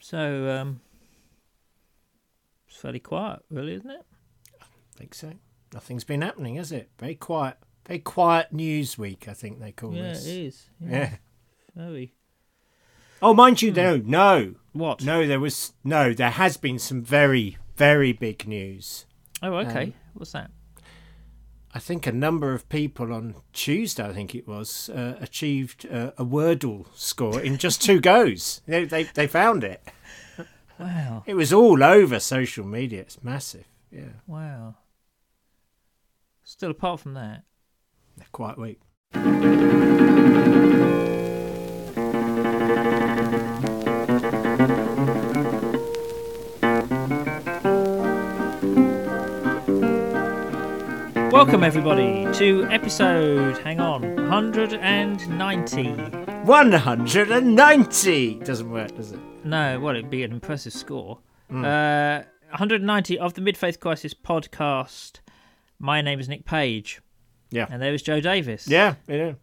[0.00, 0.80] So um,
[2.68, 4.06] it's fairly quiet, really, isn't it?
[4.60, 4.64] I
[4.96, 5.32] think so.
[5.72, 6.90] Nothing's been happening, has it?
[6.98, 7.56] Very quiet.
[7.86, 10.26] Very quiet news week, I think they call yeah, this.
[10.26, 10.70] it is.
[10.80, 11.16] Yeah, Yeah.
[11.74, 12.14] very.
[13.20, 15.02] Oh, mind you, no, no, What?
[15.02, 15.26] no.
[15.26, 16.12] There was no.
[16.14, 19.06] There has been some very, very big news.
[19.42, 19.84] Oh, okay.
[19.84, 20.50] Um, What's that?
[21.74, 26.12] I think a number of people on Tuesday, I think it was, uh, achieved uh,
[26.16, 28.62] a Wordle score in just two goes.
[28.66, 29.82] They, they they found it.
[30.78, 33.00] Wow, It was all over social media.
[33.00, 33.64] It's massive.
[33.90, 34.76] Yeah, wow.
[36.44, 37.42] Still, apart from that,
[38.16, 38.80] they're quite weak.
[51.38, 53.56] Welcome everybody to episode.
[53.58, 55.84] Hang on, 190.
[56.42, 59.20] One hundred and ninety doesn't work, does it?
[59.44, 61.20] No, well, it'd be an impressive score.
[61.48, 61.64] Hmm.
[61.64, 65.20] Uh, 190 of the Mid Faith Crisis podcast.
[65.78, 67.00] My name is Nick Page,
[67.50, 68.66] Yeah, and there is Joe Davis.
[68.66, 69.34] yeah, yeah.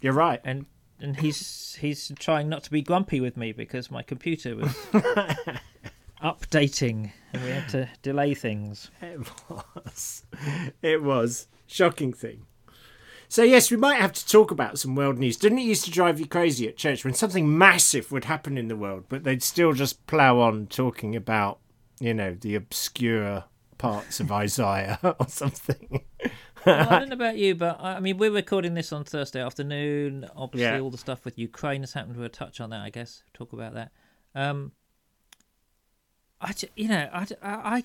[0.00, 0.40] You're right.
[0.42, 0.66] and
[0.98, 4.74] and he's he's trying not to be grumpy with me because my computer was
[6.24, 8.90] updating and we had to delay things.
[9.00, 10.24] It was.
[10.82, 11.48] It was.
[11.66, 12.46] Shocking thing.
[13.28, 15.38] So, yes, we might have to talk about some world news.
[15.38, 18.68] Didn't it used to drive you crazy at church when something massive would happen in
[18.68, 21.58] the world, but they'd still just plough on talking about,
[21.98, 23.44] you know, the obscure
[23.78, 26.02] parts of Isaiah or something?
[26.66, 30.28] Well, I don't know about you, but I mean, we're recording this on Thursday afternoon.
[30.36, 30.80] Obviously, Yeah.
[30.80, 32.16] all the stuff with Ukraine has happened.
[32.18, 33.22] We'll touch on that, I guess.
[33.32, 33.92] Talk about that.
[34.34, 34.72] Um,
[36.42, 37.82] I, you know, I, I,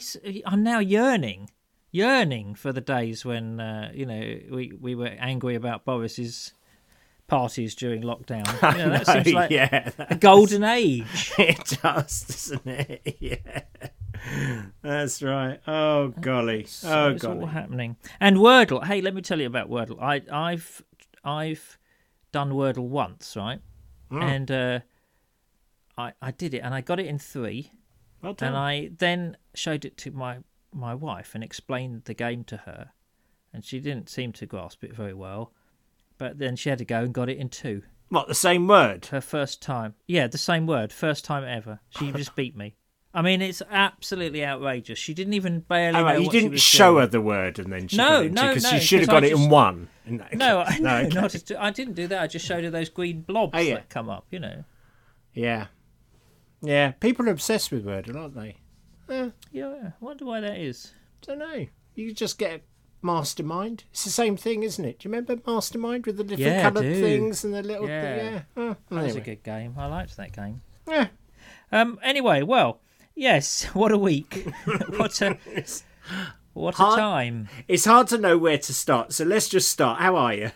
[0.52, 1.52] am now yearning,
[1.91, 6.53] yearning for the days when, uh, you know, we, we were angry about Boris's
[7.28, 8.45] parties during lockdown.
[8.78, 11.33] You know, that No, seems like yeah, a golden age.
[11.38, 13.17] it does, doesn't it?
[13.19, 13.61] Yeah.
[14.81, 15.59] That's right.
[15.67, 16.66] Oh, golly.
[16.66, 17.47] So Oh, it's all golly.
[17.47, 17.97] happening.
[18.19, 18.83] And Wordle.
[18.85, 20.01] Hey, let me tell you about Wordle.
[20.01, 20.81] I, I've
[21.24, 21.78] I've
[22.31, 23.59] done Wordle once, right?
[24.09, 24.22] Hmm.
[24.22, 24.79] And uh,
[25.97, 27.72] I I did it, and I got it in three,
[28.27, 30.39] Well and I then showed it to my
[30.73, 32.91] my wife and explained the game to her,
[33.53, 35.53] and she didn't seem to grasp it very well.
[36.17, 37.83] But then she had to go and got it in two.
[38.09, 39.07] What, the same word?
[39.07, 39.93] Her first time.
[40.07, 40.91] Yeah, the same word.
[40.93, 41.79] First time ever.
[41.89, 42.75] She just beat me.
[43.13, 44.97] I mean, it's absolutely outrageous.
[44.99, 47.01] She didn't even barely Oh, right, you didn't show doing.
[47.01, 49.13] her the word and then she No, got no, because no, you should have I
[49.13, 49.89] got it in one.
[50.05, 50.79] In No, I, case.
[50.81, 51.15] no, okay.
[51.15, 52.21] not I didn't do that.
[52.21, 53.75] I just showed her those green blobs Oh, yeah.
[53.75, 54.25] that come up.
[54.29, 54.63] You know.
[55.33, 55.67] Yeah.
[56.62, 58.57] Yeah, people are obsessed with Wordle, aren't they?
[59.51, 60.91] Yeah, I wonder why that is.
[61.22, 61.68] don't know.
[61.95, 62.63] You just get
[63.01, 63.84] Mastermind.
[63.91, 65.00] It's the same thing, isn't it?
[65.00, 67.01] Do you remember Mastermind with the different Yeah, I coloured do.
[67.01, 68.16] things and the little Yeah.
[68.16, 68.41] yeah?
[68.57, 69.19] Oh, That was a anyway.
[69.22, 69.75] good game.
[69.78, 70.62] I liked that game.
[70.88, 71.07] Yeah.
[71.72, 72.00] Um.
[72.03, 72.81] Anyway, well,
[73.16, 73.63] yes.
[73.74, 74.47] What a week.
[74.97, 75.38] what a
[76.53, 77.50] what a Hard- time.
[77.68, 80.00] It's hard to know where to start, so let's just start.
[80.01, 80.51] How are you?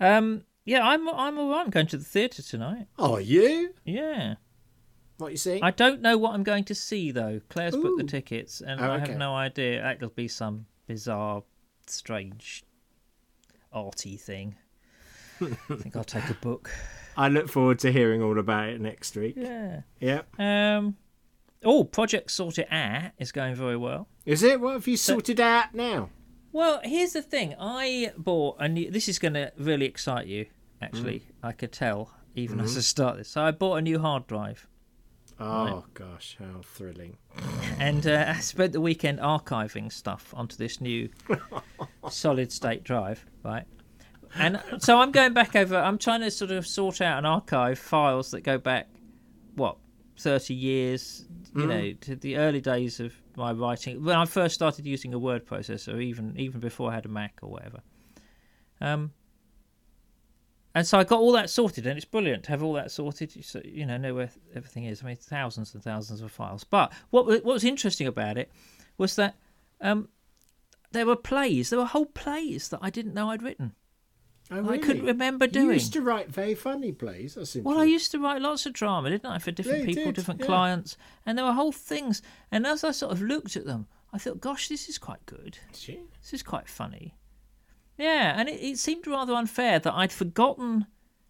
[0.00, 0.44] Um.
[0.64, 1.64] Yeah, I'm I'm all right.
[1.64, 2.86] I'm going to the theatre tonight.
[2.98, 3.74] Are you?
[3.84, 4.34] Yeah.
[5.18, 5.60] What you see?
[5.60, 7.40] I don't know what I'm going to see though.
[7.48, 9.88] Claire's booked the tickets, and Oh, I have no idea.
[9.92, 11.42] It'll be some bizarre,
[11.86, 12.64] strange,
[13.72, 14.56] arty thing.
[15.40, 15.46] I
[15.76, 16.70] think I'll take a book.
[17.16, 19.34] I look forward to hearing all about it next week.
[19.36, 19.80] Yeah.
[20.00, 20.22] Yeah.
[20.38, 20.96] Um.
[21.64, 24.06] Oh, Project Sorted Out is going very well.
[24.24, 24.60] Is it?
[24.60, 26.10] What have you sorted out now?
[26.52, 27.56] Well, here's the thing.
[27.58, 28.90] I bought a new.
[28.90, 30.46] This is going to really excite you.
[30.80, 33.28] Actually, I could tell even as I start this.
[33.30, 34.68] So I bought a new hard drive,
[35.40, 37.16] Oh gosh, how thrilling!
[37.78, 41.08] and uh, I spent the weekend archiving stuff onto this new
[42.10, 43.24] solid state drive.
[43.44, 43.64] Right.
[44.34, 45.76] And so I'm going back over.
[45.76, 48.88] I'm trying to sort of sort out and archive files that go back,
[49.54, 49.78] what,
[50.18, 51.24] 30 years,
[51.56, 54.04] you know, to the early days of my writing.
[54.04, 57.38] When I first started using a word processor, even even before I had a Mac
[57.42, 57.80] or whatever.
[58.80, 59.12] Um,
[60.78, 63.34] and so I got all that sorted, and it's brilliant to have all that sorted.
[63.34, 65.02] You So you know, know where everything is.
[65.02, 66.62] I mean, thousands and thousands of files.
[66.62, 68.50] But what what was interesting about it
[68.96, 69.34] was that
[69.80, 70.08] um,
[70.92, 71.70] there were plays.
[71.70, 73.72] There were whole plays that I didn't know I'd written.
[74.50, 75.66] Oh, I couldn't remember doing.
[75.66, 77.36] You used to write very funny plays.
[77.62, 80.14] Well, I used to write lots of drama, didn't I, for different Yeah, people, did,
[80.14, 80.46] different yeah.
[80.46, 80.96] clients,
[81.26, 82.22] and there were whole things.
[82.50, 85.58] And as I sort of looked at them, I thought, "Gosh, this is quite good.
[86.22, 87.17] This is quite funny."
[87.98, 90.86] Yeah, and it, it seemed rather unfair that I'd forgotten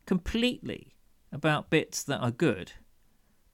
[0.06, 0.94] completely
[1.32, 2.72] about bits that are good,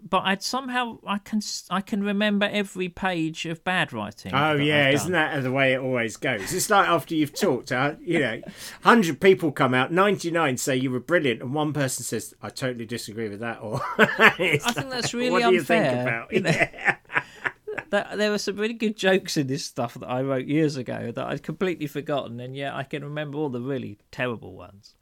[0.00, 1.40] but I'd somehow I can
[1.70, 4.34] I can remember every page of bad writing.
[4.34, 6.52] Oh that yeah, isn't that the way it always goes?
[6.52, 8.42] It's like after you've talked, uh, you know,
[8.82, 12.50] hundred people come out, ninety nine say you were brilliant, and one person says, "I
[12.50, 16.32] totally disagree with that." Or I think that's really what do you think about?
[16.32, 16.50] you know?
[16.54, 16.96] Yeah.
[17.90, 21.12] That there were some really good jokes in this stuff that I wrote years ago
[21.14, 24.94] that I'd completely forgotten, and yet I can remember all the really terrible ones.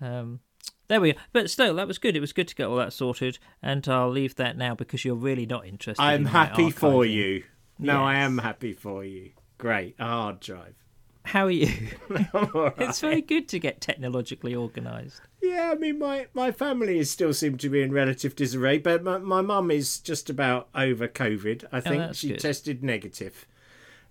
[0.00, 0.40] Um,
[0.88, 1.16] there we are.
[1.32, 2.16] But still, that was good.
[2.16, 5.14] It was good to get all that sorted, and I'll leave that now because you're
[5.14, 6.02] really not interested.
[6.02, 7.44] I'm in happy for you.
[7.78, 9.32] No, I am happy for you.
[9.58, 10.76] Great, a hard drive.
[11.24, 11.72] How are you?
[12.10, 12.74] I'm all right.
[12.78, 15.20] it's very good to get technologically organised.
[15.44, 19.02] Yeah, I mean, my, my family is still seem to be in relative disarray, but
[19.04, 21.64] my, my mum is just about over COVID.
[21.70, 22.40] I think Oh, she good.
[22.40, 23.46] tested negative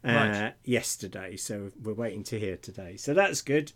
[0.05, 0.53] uh, Right.
[0.63, 2.97] yesterday, so we're waiting to hear today.
[2.97, 3.71] So that's good.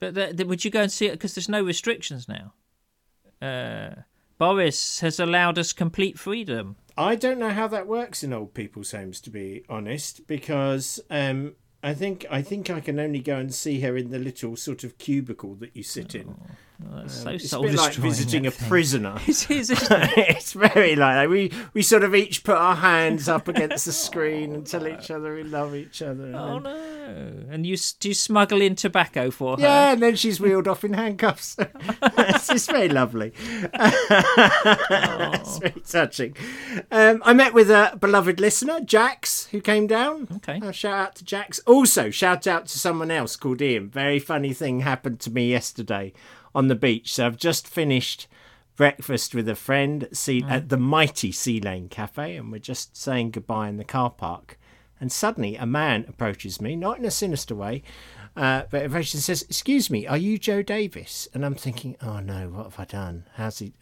[0.00, 1.12] But the, the, would you go and see it?
[1.12, 2.52] Because there's no restrictions now.
[3.40, 4.02] Uh,
[4.38, 6.76] Boris has allowed us complete freedom.
[6.96, 11.54] I don't know how that works in old people's homes, to be honest, because um,
[11.82, 14.82] I think I think I can only go and see her in the little sort
[14.84, 16.36] of cubicle that you sit in.
[16.80, 18.68] Oh, that's so Um, it's a bit like visiting a thing.
[18.68, 19.16] prisoner.
[19.26, 19.78] It is, it?
[19.90, 21.28] it's very like.
[21.28, 25.10] We we sort of each put our hands up against the screen and tell each
[25.10, 26.26] other we love each other.
[26.26, 27.52] and Oh then- no!
[27.54, 29.62] And you do you smuggle in tobacco for her?
[29.62, 31.56] Yeah, and then she's wheeled off in handcuffs.
[32.02, 33.32] it's, it's very lovely.
[33.74, 36.36] it's very touching.
[36.90, 40.28] Um, I met with a beloved listener, Jax, who came down.
[40.36, 40.60] Okay.
[40.62, 41.58] Uh, shout out to Jax.
[41.66, 43.88] Also, shout out to someone else called Ian.
[43.88, 46.12] Very funny thing happened to me yesterday
[46.54, 47.14] on the beach.
[47.14, 48.26] So I've just finished
[48.76, 52.96] breakfast with a friend at, sea, at the mighty Sea Lane Cafe, and we're just
[52.96, 54.58] saying goodbye in the car park.
[55.00, 57.82] And suddenly, a man approaches me, not in a sinister way,
[58.36, 62.20] uh, but approaches and says, "Excuse me, are you Joe Davis?" And I'm thinking, "Oh
[62.20, 63.24] no, what have I done?
[63.34, 63.72] How's he?"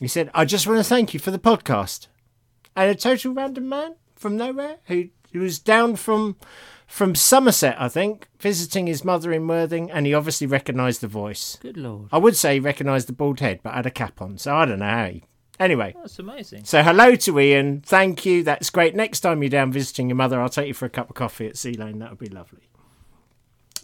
[0.00, 2.08] He said, "I just want to thank you for the podcast."
[2.74, 6.36] And a total random man from nowhere who, who was down from
[6.86, 11.58] from Somerset, I think, visiting his mother in Worthing, and he obviously recognised the voice.
[11.60, 14.38] Good lord, I would say he recognised the bald head, but had a cap on,
[14.38, 15.24] so I don't know how he.
[15.58, 16.64] Anyway, that's amazing.
[16.64, 17.80] so hello to Ian.
[17.80, 18.42] Thank you.
[18.42, 18.94] That's great.
[18.94, 21.46] Next time you're down visiting your mother, I'll take you for a cup of coffee
[21.46, 21.98] at Sea Lane.
[21.98, 22.68] That would be lovely.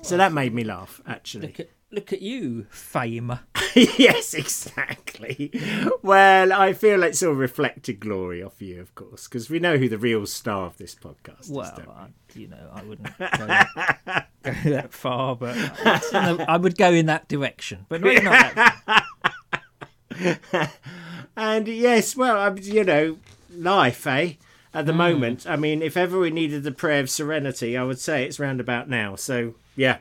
[0.03, 1.55] So that made me laugh, actually.
[1.93, 3.39] Look at you, fame.
[3.75, 5.53] yes, exactly.
[6.03, 9.91] Well, I feel it's all reflected glory off you, of course, because we know who
[9.91, 11.73] the real star of this podcast Well, is.
[11.77, 11.93] Don't we?
[11.93, 13.47] I, you know, I wouldn't go, go
[14.71, 17.85] that far, but the- I would go in that direction.
[17.91, 19.07] But not, not that.
[21.37, 23.19] And yes, well, I you know,
[23.55, 24.35] life, eh?
[24.75, 27.99] At the moment, I mean, if ever we needed the prayer of serenity, I would
[27.99, 29.17] say it's round about now.
[29.17, 29.99] So, yeah.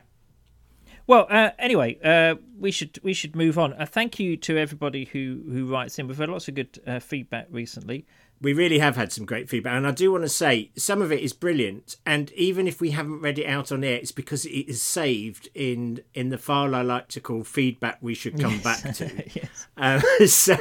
[1.06, 3.72] Well, uh, anyway, uh, we should we should move on.
[3.74, 6.06] Uh, thank you to everybody who who writes in.
[6.06, 8.06] We've had lots of good uh, feedback recently.
[8.40, 11.12] We really have had some great feedback, and I do want to say some of
[11.12, 11.96] it is brilliant.
[12.04, 15.48] And even if we haven't read it out on air, it's because it is saved
[15.54, 17.98] in in the file I like to call feedback.
[18.00, 19.10] We should come back to.
[19.34, 19.68] yes.
[19.76, 20.56] Um, so,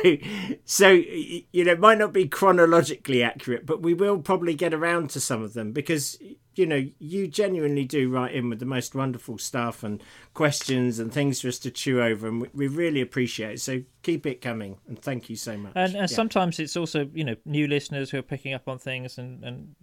[0.65, 5.09] so you know, it might not be chronologically accurate, but we will probably get around
[5.11, 6.19] to some of them because
[6.55, 10.01] you know you genuinely do write in with the most wonderful stuff and
[10.33, 13.61] questions and things for us to chew over, and we, we really appreciate it.
[13.61, 15.73] So keep it coming, and thank you so much.
[15.75, 16.15] And, and Yeah.
[16.15, 19.75] sometimes it's also you know new listeners who are picking up on things and and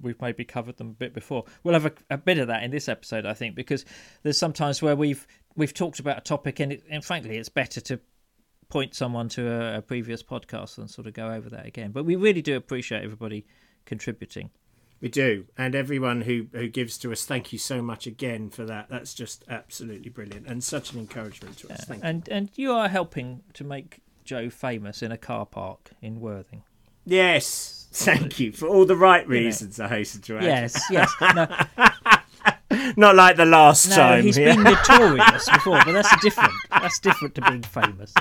[0.00, 1.44] we've maybe covered them a bit before.
[1.62, 3.84] We'll have a, a bit of that in this episode, I think, because
[4.22, 5.26] there's sometimes where we've
[5.56, 8.00] we've talked about a topic and it, and frankly it's better to
[8.70, 11.90] point someone to a, a previous podcast and sort of go over that again.
[11.92, 13.46] But we really do appreciate everybody
[13.84, 14.50] contributing.
[15.04, 18.64] We do, and everyone who who gives to us, thank you so much again for
[18.64, 18.88] that.
[18.88, 21.84] That's just absolutely brilliant and such an encouragement to us.
[21.84, 22.08] Thank you.
[22.08, 26.62] And and you are helping to make Joe famous in a car park in Worthing.
[27.04, 29.78] Yes, thank you for all the right reasons.
[29.78, 30.44] I hasten to add.
[30.44, 31.12] Yes, yes.
[31.20, 31.48] No,
[32.96, 34.22] not like the last no time.
[34.24, 34.54] he's yeah.
[34.54, 36.54] been notorious before, but that's different.
[36.70, 38.14] That's different to being famous.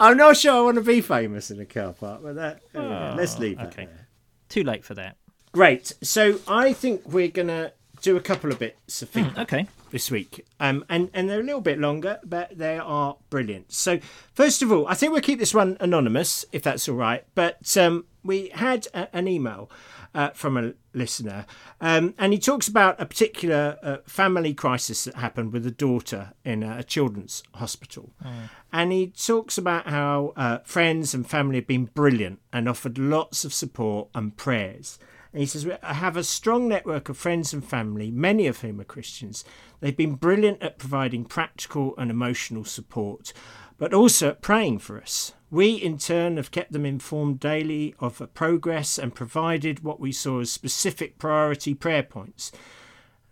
[0.00, 2.92] I'm not sure I want to be famous in a car park, but that anyway,
[2.92, 3.66] ah, let's leave that.
[3.66, 3.84] Oh, okay.
[3.84, 4.08] there.
[4.48, 5.16] Too late for that.
[5.52, 5.92] Great.
[6.02, 9.68] So I think we're gonna do a couple of bits of feedback Okay.
[9.90, 13.70] this week, um, and and they're a little bit longer, but they are brilliant.
[13.72, 14.00] So
[14.34, 17.24] first of all, I think we'll keep this one anonymous if that's all right.
[17.34, 19.70] But um, we had a, an email.
[20.14, 21.46] Uh, from a listener,
[21.80, 26.34] um, and he talks about a particular uh, family crisis that happened with a daughter
[26.44, 28.12] in a, children's hospital.
[28.70, 33.46] And he talks about how uh, friends and family have been brilliant and offered lots
[33.46, 34.98] of support and prayers.
[35.32, 38.80] And he says, I have a strong network of friends and family, many of whom
[38.80, 39.44] are Christians.
[39.80, 43.32] They've been brilliant at providing practical and emotional support,
[43.78, 45.32] but also at praying for us.
[45.50, 50.40] We, in turn, have kept them informed daily of progress and provided what we saw
[50.40, 52.52] as specific priority prayer points.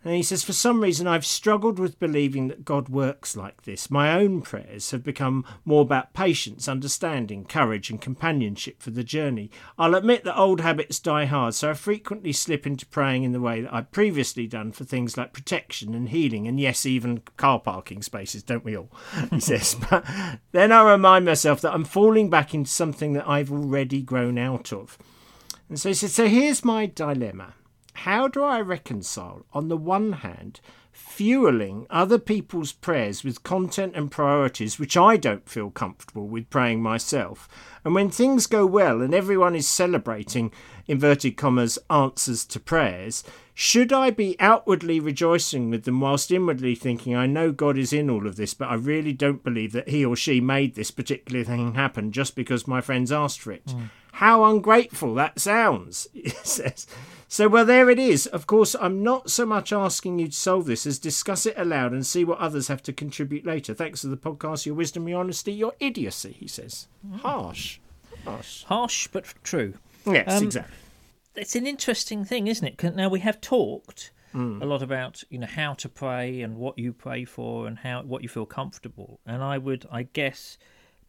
[0.03, 3.91] And he says, For some reason, I've struggled with believing that God works like this.
[3.91, 9.51] My own prayers have become more about patience, understanding, courage, and companionship for the journey.
[9.77, 13.39] I'll admit that old habits die hard, so I frequently slip into praying in the
[13.39, 17.59] way that I've previously done for things like protection and healing, and yes, even car
[17.59, 18.91] parking spaces, don't we all?
[19.29, 19.75] He says.
[19.91, 20.05] But
[20.51, 24.71] then I remind myself that I'm falling back into something that I've already grown out
[24.71, 24.97] of.
[25.69, 27.53] And so he says, So here's my dilemma
[28.01, 30.59] how do I reconcile, on the one hand,
[30.91, 36.81] fueling other people's prayers with content and priorities which I don't feel comfortable with praying
[36.81, 37.47] myself,
[37.85, 40.51] and when things go well and everyone is celebrating,
[40.87, 47.15] inverted commas, answers to prayers, should I be outwardly rejoicing with them whilst inwardly thinking,
[47.15, 50.03] I know God is in all of this, but I really don't believe that he
[50.03, 53.67] or she made this particular thing happen just because my friends asked for it?
[53.67, 53.89] Mm.
[54.13, 56.87] How ungrateful that sounds, he says.
[57.31, 58.27] So, well, there it is.
[58.27, 61.93] Of course, I'm not so much asking you to solve this as discuss it aloud
[61.93, 63.73] and see what others have to contribute later.
[63.73, 66.89] Thanks to the podcast, your wisdom, your honesty, your idiocy, he says.
[67.21, 67.79] Harsh.
[68.25, 68.65] Harsh.
[68.65, 69.75] Harsh, but true.
[70.05, 70.75] Yes, um, exactly.
[71.37, 72.95] It's an interesting thing, isn't it?
[72.97, 74.61] Now, we have talked mm.
[74.61, 78.01] a lot about you know how to pray and what you pray for and how
[78.01, 79.21] what you feel comfortable.
[79.25, 80.57] And I would, I guess,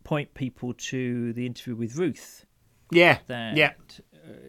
[0.04, 2.46] point people to the interview with Ruth.
[2.92, 3.18] Yeah.
[3.26, 3.72] That yeah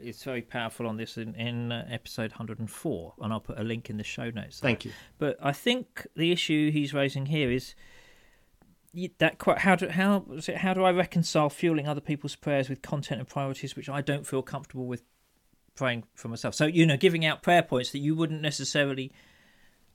[0.01, 3.89] it's very powerful on this in, in uh, episode 104, and I'll put a link
[3.89, 4.59] in the show notes.
[4.59, 4.69] There.
[4.69, 4.91] Thank you.
[5.17, 7.75] But I think the issue he's raising here is
[9.17, 12.83] that quite how do how it, how do I reconcile fueling other people's prayers with
[12.83, 15.03] content and priorities which I don't feel comfortable with
[15.75, 16.53] praying for myself?
[16.53, 19.11] So you know, giving out prayer points that you wouldn't necessarily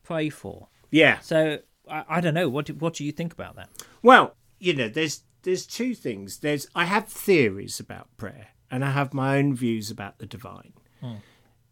[0.03, 0.69] pray for.
[0.91, 1.21] Yeah.
[1.21, 1.59] So
[1.89, 2.49] I, I don't know.
[2.49, 3.69] What do, what do you think about that?
[4.03, 6.39] Well, you know, there's there's two things.
[6.39, 10.73] There's I have theories about prayer and I have my own views about the divine.
[11.01, 11.15] Hmm.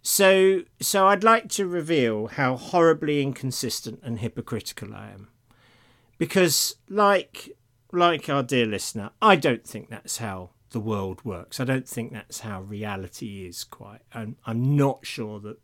[0.02, 5.28] So, so I'd like to reveal how horribly inconsistent and hypocritical I am,
[6.16, 7.50] because, like,
[7.92, 11.58] like our dear listener, I don't think that's how the world works.
[11.58, 13.64] I don't think that's how reality is.
[13.64, 15.58] Quite, and I'm not sure that,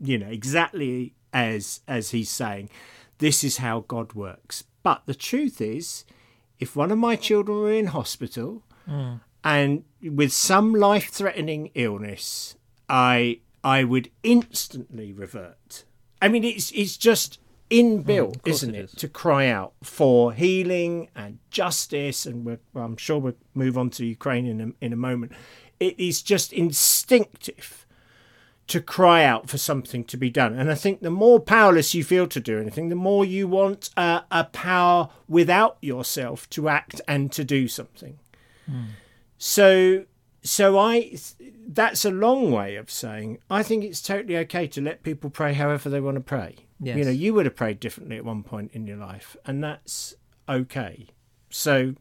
[0.00, 2.70] you know, exactly as as he's saying,
[3.18, 4.64] this is how God works.
[4.82, 6.04] But the truth is,
[6.58, 8.62] if one of my children were in hospital.
[8.88, 12.56] Mm and with some life-threatening illness,
[12.88, 15.84] I I would instantly revert.
[16.20, 17.38] I mean, it's it's just
[17.70, 18.92] inbuilt, mm, isn't it, it is.
[18.92, 24.06] to cry out for healing and justice, and well, I'm sure we'll move on to
[24.06, 25.32] Ukraine in a, in a moment.
[25.78, 27.86] It is just instinctive
[28.66, 30.58] to cry out for something to be done.
[30.58, 33.90] And I think the more powerless you feel to do anything, the more you want
[33.96, 38.18] uh, a power without yourself to act and to do something.
[38.70, 38.86] Mm.
[39.38, 40.04] So
[40.42, 41.16] so I
[41.66, 45.54] that's a long way of saying I think it's totally okay to let people pray
[45.54, 46.56] however they want to pray.
[46.80, 46.98] Yes.
[46.98, 50.14] You know, you would have prayed differently at one point in your life, and that's
[50.48, 51.08] okay.
[51.48, 51.94] So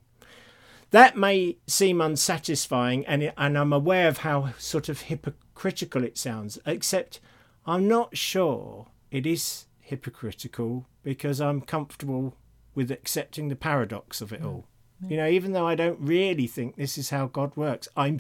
[0.92, 6.18] that may seem unsatisfying, and it, and I'm aware of how sort of hypocritical it
[6.18, 6.60] sounds.
[6.66, 7.20] Except
[7.66, 12.36] I'm not sure it is hypocritical because I'm comfortable
[12.76, 14.68] with accepting the paradox of it all.
[15.10, 18.20] You know, even though I don't really think this is how God works, I'm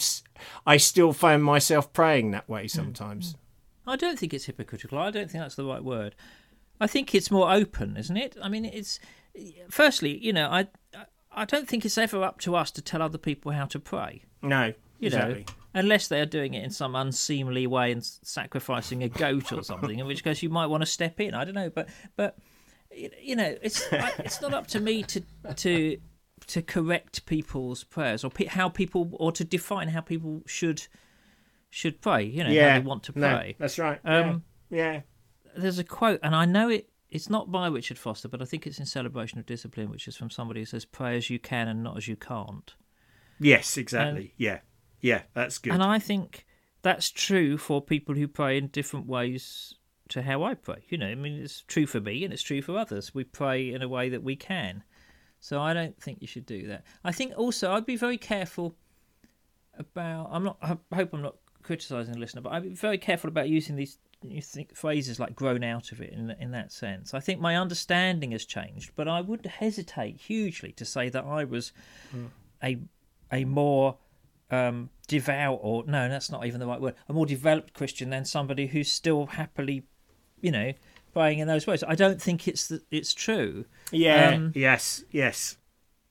[0.66, 3.34] I still find myself praying that way mm, sometimes.
[3.34, 3.38] Mm.
[3.86, 4.98] I don't think it's hypocritical.
[4.98, 6.16] I don't think that's the right word.
[6.80, 8.38] I think it's more open, isn't it?
[8.42, 9.00] I mean, it's
[9.70, 10.68] firstly, you know, I
[11.32, 14.24] I don't think it's ever up to us to tell other people how to pray.
[14.42, 15.40] No, you exactly.
[15.40, 19.64] know, unless they are doing it in some unseemly way and sacrificing a goat or
[19.64, 21.34] something, in which case you might want to step in.
[21.34, 22.38] I don't know, but but
[22.92, 25.22] you know, it's it's not up to me to
[25.56, 25.98] to
[26.48, 30.88] to correct people's prayers or pe- how people or to define how people should
[31.70, 32.24] should pray.
[32.24, 33.22] You know, yeah, how they want to pray.
[33.22, 34.00] No, that's right.
[34.04, 34.94] Um, yeah.
[34.94, 35.02] yeah.
[35.56, 36.90] There's a quote, and I know it.
[37.10, 40.18] It's not by Richard Foster, but I think it's in Celebration of Discipline, which is
[40.18, 42.74] from somebody who says, "Pray as you can and not as you can't."
[43.40, 44.22] Yes, exactly.
[44.22, 44.60] And, yeah,
[45.02, 45.74] yeah, that's good.
[45.74, 46.46] And I think
[46.82, 49.76] that's true for people who pray in different ways
[50.10, 50.84] to how I pray.
[50.90, 53.14] You know, I mean, it's true for me and it's true for others.
[53.14, 54.84] We pray in a way that we can.
[55.44, 56.86] So I don't think you should do that.
[57.04, 58.78] I think also I'd be very careful
[59.78, 60.30] about.
[60.32, 60.58] I'm not.
[60.62, 63.98] I hope I'm not criticizing the listener, but I'd be very careful about using these
[64.26, 67.14] you think phrases like grown out of it in in that sense.
[67.14, 71.44] I think my understanding has changed, but I would hesitate hugely to say that I
[71.44, 71.74] was
[72.16, 72.30] mm.
[72.64, 72.78] a
[73.30, 73.98] a more
[74.50, 76.96] um, devout or no, that's not even the right word.
[77.10, 79.84] A more developed Christian than somebody who's still happily,
[80.40, 80.72] you know,
[81.14, 81.84] praying in those ways.
[81.88, 83.66] I don't think it's the, it's true.
[83.92, 84.30] Yeah.
[84.36, 85.04] Um, yes.
[85.12, 85.58] Yes.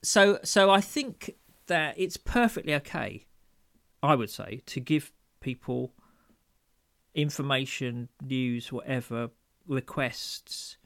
[0.02, 1.34] So so I think
[1.66, 3.26] that it's perfectly okay,
[4.02, 5.92] I would say, to give people
[7.14, 9.30] information, news, whatever,
[9.66, 10.76] requests,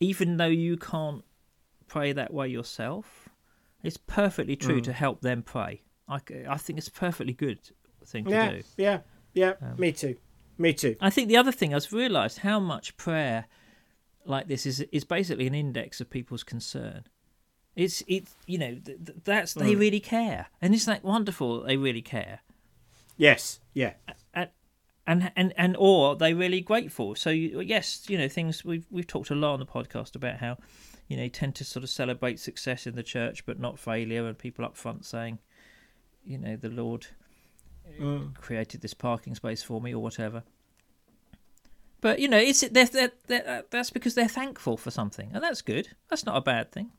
[0.00, 1.24] even though you can't
[1.86, 3.28] pray that way yourself.
[3.82, 4.84] It's perfectly true Mm.
[4.84, 5.82] to help them pray.
[6.08, 7.60] I, I think it's a perfectly good
[8.04, 8.62] thing to Yeah, do.
[8.76, 8.98] yeah,
[9.34, 9.52] yeah.
[9.62, 10.16] Um, me too.
[10.58, 10.96] Me too.
[11.00, 13.46] I think the other thing I've realised how much prayer
[14.24, 17.04] like this is is basically an index of people's concern.
[17.76, 19.78] It's it you know th- th- that's they Mm.
[19.80, 21.60] really care, and isn't that wonderful?
[21.60, 22.40] that They really care,
[23.16, 23.94] Yes, yeah,
[24.34, 24.50] and
[25.06, 27.14] and and, and or they really grateful.
[27.14, 30.38] So you, yes, you know things we've we've talked a lot on the podcast about
[30.38, 30.58] how
[31.06, 34.26] you know you tend to sort of celebrate success in the church but not failure,
[34.26, 35.38] and people up front saying,
[36.24, 37.06] you know, the Lord
[38.00, 38.34] Mm.
[38.36, 40.42] created this parking space for me or whatever.
[42.00, 45.42] But you know, it's they're, they're, they're, uh, that's because they're thankful for something, and
[45.42, 45.88] that's good.
[46.08, 46.92] That's not a bad thing.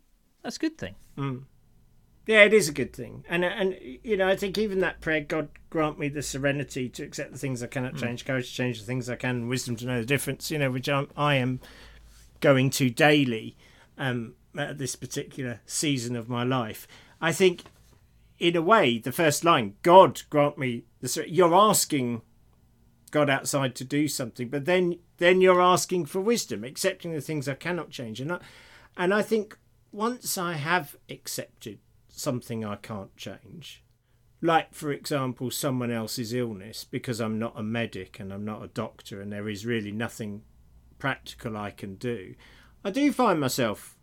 [0.44, 0.96] That's a good thing.
[1.18, 1.44] Mm.
[2.28, 5.22] Yeah, it is a good thing, and and you know I think even that prayer,
[5.22, 8.80] God grant me the serenity to accept the things I cannot change, courage to change
[8.80, 10.52] the things I can, wisdom to know the difference.
[10.52, 11.60] You know, which I'm, I am
[12.40, 13.56] going to daily
[13.98, 16.88] um, at this particular season of my life.
[17.22, 17.64] I think,
[18.40, 21.08] in a way, the first line, God grant me the.
[21.08, 22.22] ser-" You're asking
[23.12, 27.48] God outside to do something, but then then you're asking for wisdom, accepting the things
[27.48, 28.40] I cannot change, and I,
[28.96, 29.58] and I think
[29.92, 33.84] once I have accepted something I can't change,
[34.42, 38.68] like for example someone else's illness, because I'm not a medic and I'm not a
[38.68, 40.44] doctor, and there is really nothing
[41.00, 42.36] practical I can do,
[42.84, 43.98] I do find myself.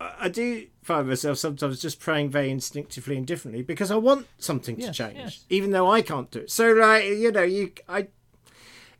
[0.00, 4.76] I do find myself sometimes just praying very instinctively and differently because I want something
[4.76, 5.44] to Yes, change, yes.
[5.48, 6.50] even though I can't do it.
[6.50, 8.08] So, like you know, you I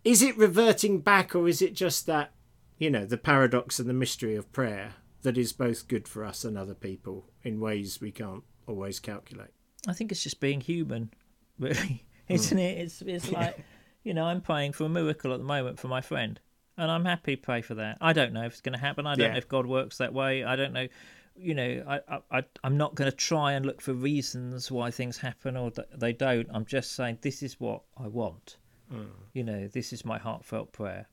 [0.04, 2.32] is it reverting back or is it just that
[2.78, 6.44] you know the paradox and the mystery of prayer that is both good for us
[6.44, 9.50] and other people in ways we can't always calculate
[9.88, 11.10] I think it's just being human,
[11.58, 12.32] really, hmm.
[12.34, 12.78] isn't it?
[12.78, 13.58] It's it's like,
[14.02, 16.38] you know, I'm praying for a miracle at the moment for my friend,
[16.76, 17.99] and I'm happy to pray for that.
[18.00, 19.07] I don't know if it's going to happen.
[19.07, 19.33] I don't Yeah.
[19.33, 20.45] know if God works that way.
[20.45, 20.88] I don't know.
[21.37, 25.19] You know, I, I, I'm not going to try and look for reasons why things
[25.19, 26.49] happen or they don't.
[26.52, 28.57] I'm just saying this is what I want.
[28.88, 29.07] Hmm.
[29.33, 31.09] You know, this is my heartfelt prayer.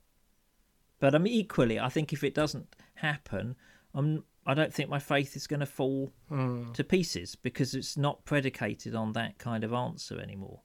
[0.99, 3.55] But I'm equally, I think if it doesn't happen,
[3.93, 4.23] I'm.
[4.43, 6.71] I don't think my faith is going to fall hmm.
[6.71, 10.61] to pieces because it's not predicated on that kind of answer anymore.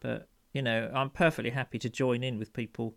[0.00, 2.96] But you know, I'm perfectly happy to join in with people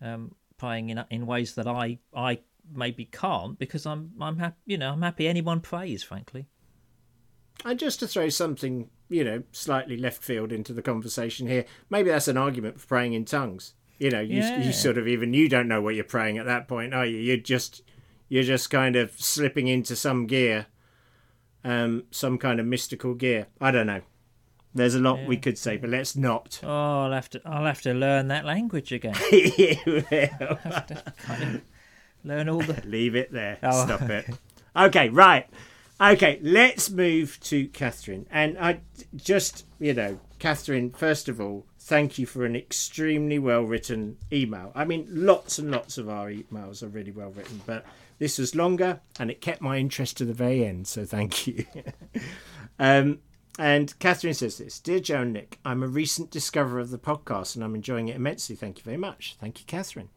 [0.00, 0.34] um,
[0.72, 2.40] in in ways that I I
[2.72, 4.56] maybe can't because I'm I'm happy.
[4.66, 6.02] You know, I'm happy anyone prays.
[6.02, 6.46] Frankly,
[7.64, 12.08] and just to throw something you know slightly left field into the conversation here maybe
[12.08, 14.62] that's an argument for praying in tongues you know you, Yeah.
[14.62, 17.18] you sort of even you don't know what you're praying at that point are you
[17.18, 17.82] you're just
[18.30, 20.66] you're just kind of slipping into some gear
[21.64, 24.00] um some kind of mystical gear i don't know
[24.74, 27.82] there's a lot we could say but let's not oh, I'll have to I'll have
[27.82, 29.14] to learn that language again.
[29.32, 30.56] You will.
[31.18, 31.62] kind of
[32.24, 32.82] learn all the.
[32.86, 33.58] Leave it there.
[33.62, 33.84] Oh.
[33.84, 34.26] Stop it.
[34.76, 35.46] Okay, right.
[36.00, 38.26] Okay, let's move to Catherine.
[38.30, 38.80] And I
[39.14, 44.72] just, you know, Catherine, first of all, thank you for an extremely well written email.
[44.74, 47.84] I mean, lots and lots of our emails are really well written, but
[48.18, 50.88] this was longer and it kept my interest to the very end.
[50.88, 51.64] So thank you.
[52.78, 53.20] um,
[53.58, 57.54] and Catherine says this Dear Joe and Nick, I'm a recent discoverer of the podcast
[57.54, 58.56] and I'm enjoying it immensely.
[58.56, 59.36] Thank you very much.
[59.40, 60.08] Thank you, Catherine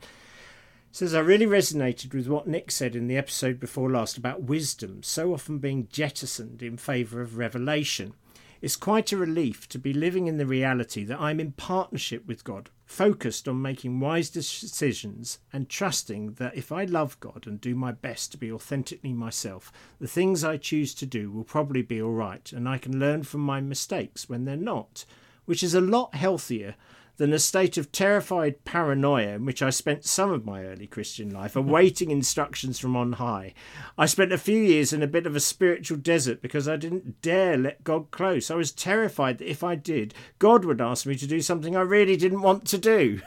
[0.97, 5.03] says I really resonated with what Nick said in the episode before last about wisdom
[5.03, 8.13] so often being jettisoned in favour of revelation.
[8.61, 12.43] It's quite a relief to be living in the reality that I'm in partnership with
[12.43, 17.75] God, focused on making wise decisions and trusting that if I love God and do
[17.75, 22.01] my best to be authentically myself, the things I choose to do will probably be
[22.01, 25.05] all right and I can learn from my mistakes when they're not,
[25.45, 26.75] which is a lot healthier
[27.17, 31.31] than a state of terrified paranoia in which I spent some of my early Christian
[31.31, 33.53] life, awaiting instructions from on high.
[33.97, 37.21] I spent a few years in a bit of a spiritual desert because I didn't
[37.21, 38.49] dare let God close.
[38.49, 41.81] I was terrified that if I did, God would ask me to do something I
[41.81, 43.21] really didn't want to do.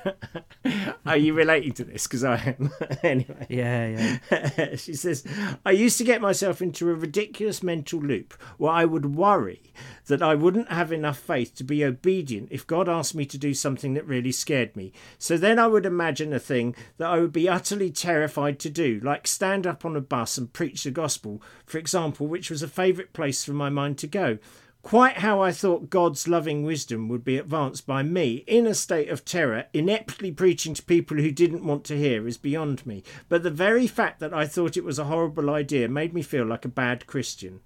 [1.07, 2.07] Are you relating to this?
[2.07, 2.71] Because I am.
[3.03, 3.47] anyway.
[3.49, 4.75] Yeah, yeah.
[4.77, 5.25] she says,
[5.67, 9.73] I used to get myself into a ridiculous mental loop where I would worry
[10.07, 13.55] that I wouldn't have enough faith to be obedient if God asked me to do
[13.81, 14.93] something that really scared me.
[15.19, 19.01] So then I would imagine a thing that I would be utterly terrified to do,
[19.03, 22.69] like stand up on a bus and preach the gospel, for example, which was a
[22.69, 24.37] favourite place for my mind to go.
[24.83, 29.09] Quite how I thought God's loving wisdom would be advanced by me, in a state
[29.09, 33.03] of terror, ineptly preaching to people who didn't want to hear, is beyond me.
[33.31, 36.45] But the very fact that I thought it was a horrible idea made me feel
[36.45, 37.61] like a bad Christian.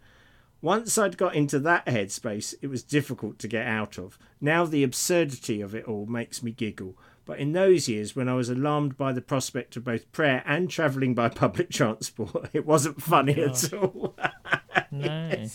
[0.64, 4.18] Once I'd got into that headspace, it was difficult to get out of.
[4.40, 6.96] Now the absurdity of it all makes me giggle.
[7.26, 10.70] But in those years, when I was alarmed by the prospect of both prayer and
[10.70, 14.16] travelling by public transport, it wasn't funny oh at all.
[14.90, 15.46] No.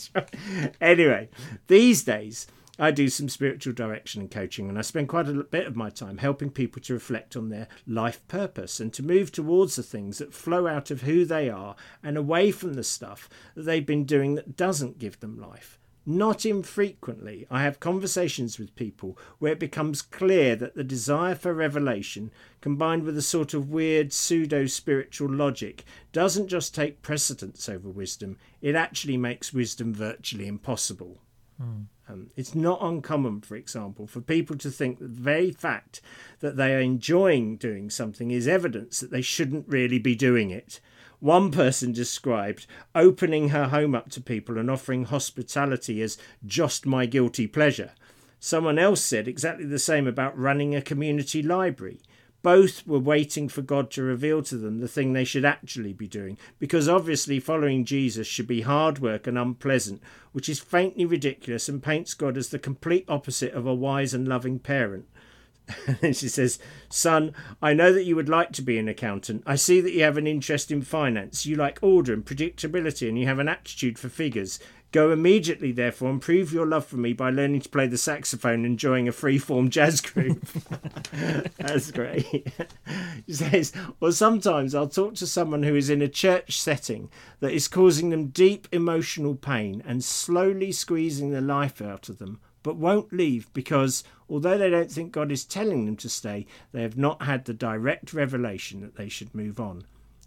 [0.82, 1.30] anyway,
[1.68, 2.46] these days
[2.80, 5.90] I do some spiritual direction and coaching, and I spend quite a bit of my
[5.90, 10.20] time helping people to reflect on their life purpose and to move towards the things
[10.20, 14.06] that flow out of who they are and away from the stuff that they've been
[14.06, 15.78] doing that doesn't give them life.
[16.06, 21.54] Not infrequently, I have conversations with people where it becomes clear that the desire for
[21.54, 27.90] revelation, combined with a sort of weird pseudo spiritual logic, doesn't just take precedence over
[27.90, 31.20] wisdom, it actually makes wisdom virtually impossible.
[31.62, 31.82] Hmm.
[32.10, 36.02] Um, it's not uncommon, for example, for people to think that the very fact
[36.40, 40.80] that they are enjoying doing something is evidence that they shouldn't really be doing it.
[41.20, 47.06] One person described opening her home up to people and offering hospitality as just my
[47.06, 47.92] guilty pleasure.
[48.40, 52.00] Someone else said exactly the same about running a community library.
[52.42, 56.08] Both were waiting for God to reveal to them the thing they should actually be
[56.08, 61.68] doing, because obviously following Jesus should be hard work and unpleasant, which is faintly ridiculous
[61.68, 65.06] and paints God as the complete opposite of a wise and loving parent.
[66.02, 69.44] And she says, Son, I know that you would like to be an accountant.
[69.46, 71.46] I see that you have an interest in finance.
[71.46, 74.60] You like order and predictability, and you have an aptitude for figures.
[74.92, 78.66] Go immediately, therefore, and prove your love for me by learning to play the saxophone
[78.66, 80.44] and joining a free-form jazz group.
[81.58, 82.48] That's great.
[83.28, 87.52] He says, Well, sometimes I'll talk to someone who is in a church setting that
[87.52, 92.78] is causing them deep emotional pain and slowly squeezing the life out of them, but
[92.78, 96.98] won't leave because, although they don't think God is telling them to stay, they have
[96.98, 99.84] not had the direct revelation that they should move on.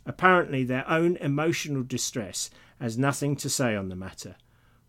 [0.06, 4.36] Apparently, their own emotional distress has nothing to say on the matter.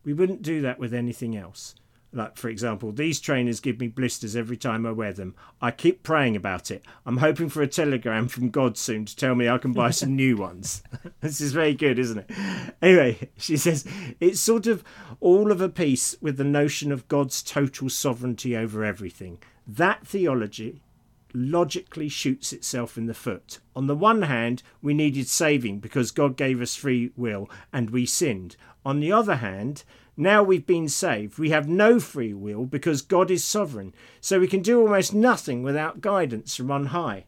[0.04, 1.76] We wouldn't do that with anything else.
[2.16, 5.34] Like, for example, these trainers give me blisters every time I wear them.
[5.60, 6.84] I keep praying about it.
[7.08, 10.16] I'm hoping for a telegram from God soon to tell me I can buy some
[10.16, 10.84] new ones.
[11.22, 12.74] this is very good, isn't it?
[12.84, 13.86] Anyway, she says
[14.20, 14.84] it's sort of
[15.20, 19.40] all of a piece with the notion of God's total sovereignty over everything.
[19.66, 20.84] That theology
[21.34, 23.60] logically shoots itself in the foot.
[23.76, 28.06] On the one hand, we needed saving because God gave us free will and we
[28.06, 28.56] sinned.
[28.86, 29.84] On the other hand,
[30.16, 33.94] now we've been saved, we have no free will because God is sovereign.
[34.22, 37.26] So we can do almost nothing without guidance from on high.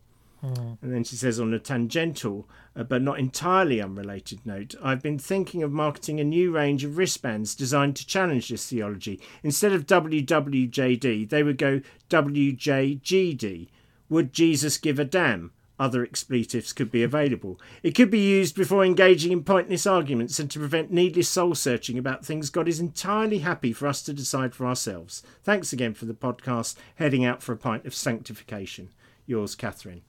[0.82, 5.18] And then she says, on a tangential uh, but not entirely unrelated note, I've been
[5.18, 9.20] thinking of marketing a new range of wristbands designed to challenge this theology.
[9.41, 13.70] Instead of WWJD, they would go WJGD.
[14.10, 15.52] Would Jesus give a damn?
[15.78, 17.60] Other expletives could be available.
[17.84, 21.98] It could be used before engaging in pointless arguments and to prevent needless soul searching
[21.98, 25.22] about things God is entirely happy for us to decide for ourselves.
[25.44, 28.94] Thanks again for the podcast, heading out for a pint of sanctification.
[29.26, 30.04] Yours, Catherine.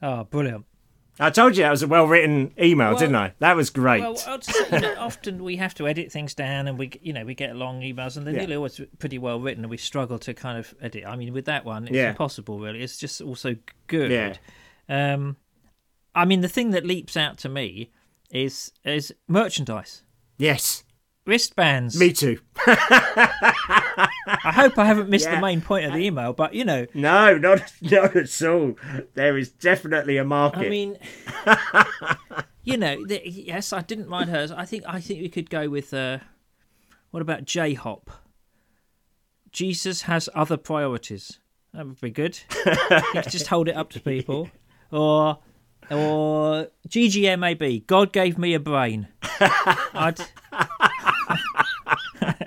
[0.00, 0.66] Oh, brilliant.
[1.18, 3.32] I told you that was a well written email, Well- didn't I?
[3.38, 4.00] That was great.
[4.02, 7.24] Well, say, you know, often we have to edit things down, and we, you know,
[7.24, 8.40] we get long emails, and they're Yeah.
[8.40, 11.04] nearly always pretty well written, and we struggle to kind of edit.
[11.06, 12.10] I mean, with that one, it's Yeah.
[12.10, 12.82] impossible, really.
[12.82, 14.10] It's just also good.
[14.10, 14.34] Yeah.
[14.88, 15.36] Um,
[16.14, 17.90] I mean, the thing that leaps out to me
[18.30, 20.02] is is merchandise,
[20.38, 20.82] yes,
[21.26, 21.98] wristbands.
[21.98, 22.38] me too.
[22.66, 25.36] I hope I haven't missed Yeah.
[25.36, 28.76] the main point of the email, but you know, No, not not at all.
[29.14, 30.66] There is definitely a market.
[30.66, 30.98] I mean,
[32.64, 34.50] you know, the, yes, I didn't mind hers.
[34.50, 36.18] I think I think we could go with uh,
[37.10, 38.10] what about J Hop?
[39.52, 41.38] Jesus has other priorities.
[41.72, 42.38] That would be good.
[43.28, 44.50] just hold it up to people,
[44.90, 45.38] or
[45.90, 47.86] or GGMAB.
[47.86, 49.08] God gave me a brain.
[49.40, 50.18] I'd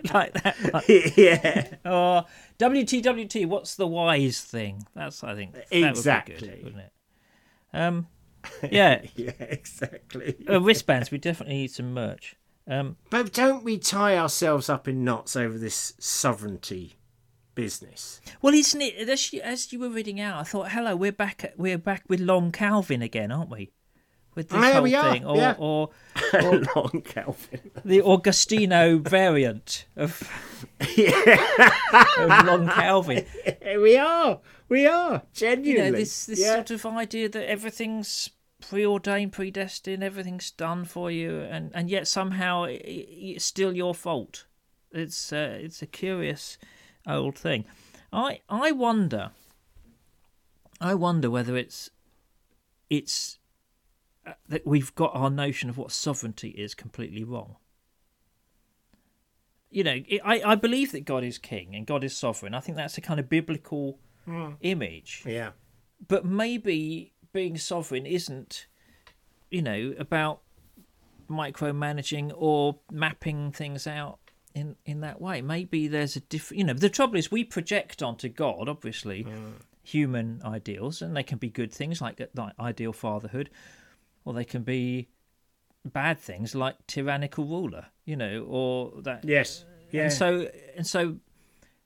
[0.14, 0.56] like that.
[0.74, 0.84] one.
[1.18, 2.26] yeah, Or
[2.60, 3.46] WTWT.
[3.48, 4.86] What's the wise thing?
[4.96, 6.36] That's I think that would be Exactly.
[6.48, 6.92] good, wouldn't it?
[7.74, 8.08] Um,
[8.72, 10.36] yeah, yeah, exactly.
[10.50, 11.12] uh, wristbands.
[11.12, 12.36] We definitely need some merch.
[12.68, 16.96] Um, But don't we tie ourselves up in knots over this sovereignty
[17.56, 18.22] business?
[18.42, 19.10] well, isn't it?
[19.10, 21.44] As you, as you were reading out, I thought, hello, we're back.
[21.44, 23.72] At, we're back with Long Calvin again, aren't we?
[24.36, 25.56] With this Oh, yeah, whole thing, or, yeah.
[25.58, 25.90] or
[26.34, 27.72] or Long Calvin.
[27.84, 30.22] the Augustino variant of,
[30.96, 31.38] yeah.
[32.18, 33.26] of Long Calvin.
[33.82, 34.40] we are.
[34.70, 35.24] We are.
[35.34, 35.72] Genuinely.
[35.72, 36.54] You know, this this yeah.
[36.56, 38.30] sort of idea that everything's
[38.62, 43.96] preordained, predestined, everything's done for you, and and yet somehow i- i- it's still your
[43.96, 44.46] fault.
[44.92, 46.58] It's uh, it's a curious
[47.08, 47.66] old thing.
[48.14, 49.32] I I wonder.
[50.80, 51.90] I wonder whether it's
[52.90, 53.39] it's
[54.48, 57.56] that we've got our notion of what sovereignty is completely wrong.
[59.72, 62.54] you know, it, I I believe that God is king and God is sovereign.
[62.54, 64.56] I think that's a kind of biblical mm.
[64.62, 65.24] image.
[65.26, 65.52] Yeah.
[66.08, 68.68] But maybe being sovereign isn't,
[69.52, 70.42] you know, about
[71.30, 74.20] micromanaging or mapping things out
[74.56, 75.42] in in that way.
[75.42, 76.60] Maybe there's a different.
[76.60, 79.54] You know, the trouble is we project onto God, obviously, mm.
[79.84, 83.52] human ideals, and they can be good things like, like ideal fatherhood,
[84.26, 85.10] or they can be
[85.86, 87.88] bad things like tyrannical ruler.
[88.06, 89.26] You know, or that.
[89.26, 89.66] Yes.
[89.92, 90.04] Yeah.
[90.04, 91.18] And so and so,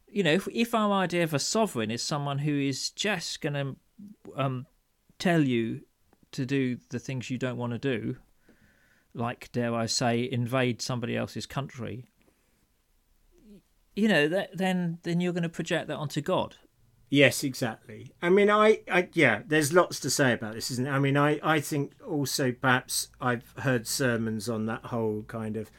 [0.08, 3.54] you know, if if our idea of a sovereign is someone who is just going
[3.54, 3.76] to
[4.36, 4.68] um,
[5.20, 5.82] tell you
[6.32, 8.18] to do the things you don't want to do,
[9.14, 12.10] like dare I say, invade somebody else's country,
[13.96, 16.56] you know, that, then then you're going to project that onto God.
[17.10, 18.12] Yes, exactly.
[18.24, 20.90] I mean, I, I, yeah, there's lots to say about this, isn't it?
[20.90, 25.70] I mean, I, I think also perhaps I've heard sermons on that whole kind of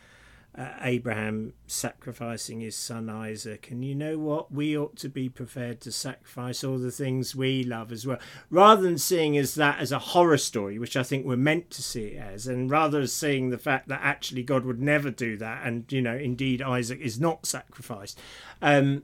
[0.57, 4.53] uh, Abraham sacrificing his son Isaac, and you know what?
[4.53, 8.83] We ought to be prepared to sacrifice all the things we love as well, rather
[8.83, 12.09] than seeing as that as a horror story, which I think we're meant to see
[12.09, 15.67] it as, and rather as seeing the fact that actually God would never do that,
[15.67, 18.21] and you know, indeed Isaac is not sacrificed.
[18.63, 19.03] Um,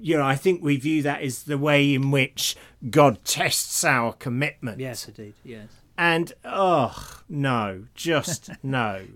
[0.00, 2.56] you know, I think we view that as the way in which
[2.90, 4.80] God tests our commitment.
[4.80, 5.34] Yes, indeed.
[5.44, 5.68] Yes.
[5.98, 9.06] And oh no, just no.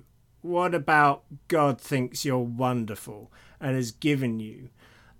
[0.42, 4.70] What about God thinks you're wonderful and has given you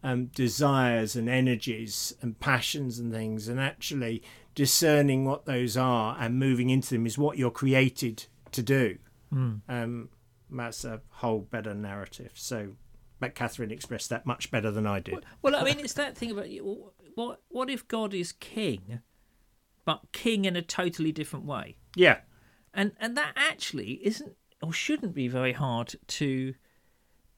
[0.02, 4.22] um, desires and energies and passions and things, and actually
[4.54, 8.98] discerning what those are and moving into them is what you're created to do.
[9.68, 10.08] Um,
[10.50, 12.32] that's a whole better narrative.
[12.34, 12.70] So,
[13.28, 15.24] Catherine expressed that much better than I did.
[15.42, 19.00] Well, I mean, it's that thing about you- what what if God is king,
[19.84, 22.20] but king in a totally different way, Yeah,
[22.72, 26.54] and and that actually isn't or shouldn't be very hard to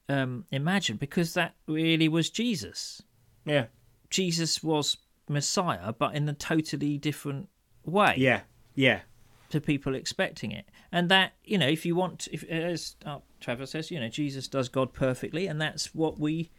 [0.08, 3.02] um, imagine because that really was Jesus.
[3.44, 3.66] yeah,
[4.10, 4.96] Jesus was
[5.28, 7.48] Messiah, but in a totally different
[7.84, 8.42] way yeah,
[8.74, 9.00] yeah,
[9.50, 10.66] to people expecting it.
[10.90, 14.48] And that, you know, if you want, if as uh, Trevor says, you know, Jesus
[14.48, 16.50] does God perfectly, and that's what we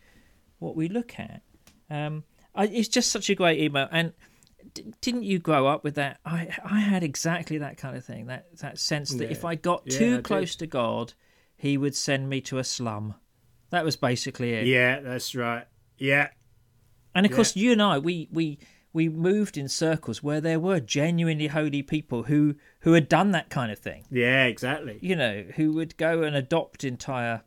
[0.60, 1.42] what we look at.
[1.90, 2.24] Um,
[2.56, 4.14] I, it's just such a great email, and
[4.74, 6.20] d- didn't you grow up with that?
[6.26, 8.28] I I had exactly that kind of thing.
[8.28, 9.32] That that sense that Yeah.
[9.32, 10.24] if I got Yeah, I too did.
[10.26, 11.14] close to God,
[11.56, 13.16] He would send me to a slum.
[13.70, 14.68] That was basically it.
[14.68, 15.00] yeah.
[15.00, 15.66] That's right.
[15.98, 16.30] Yeah,
[17.16, 18.60] And of course, you and I, we we
[18.94, 23.50] we moved in circles where there were genuinely holy people who who had done that
[23.50, 24.06] kind of thing.
[24.12, 25.00] yeah, exactly.
[25.02, 27.42] You know, who would go and adopt entire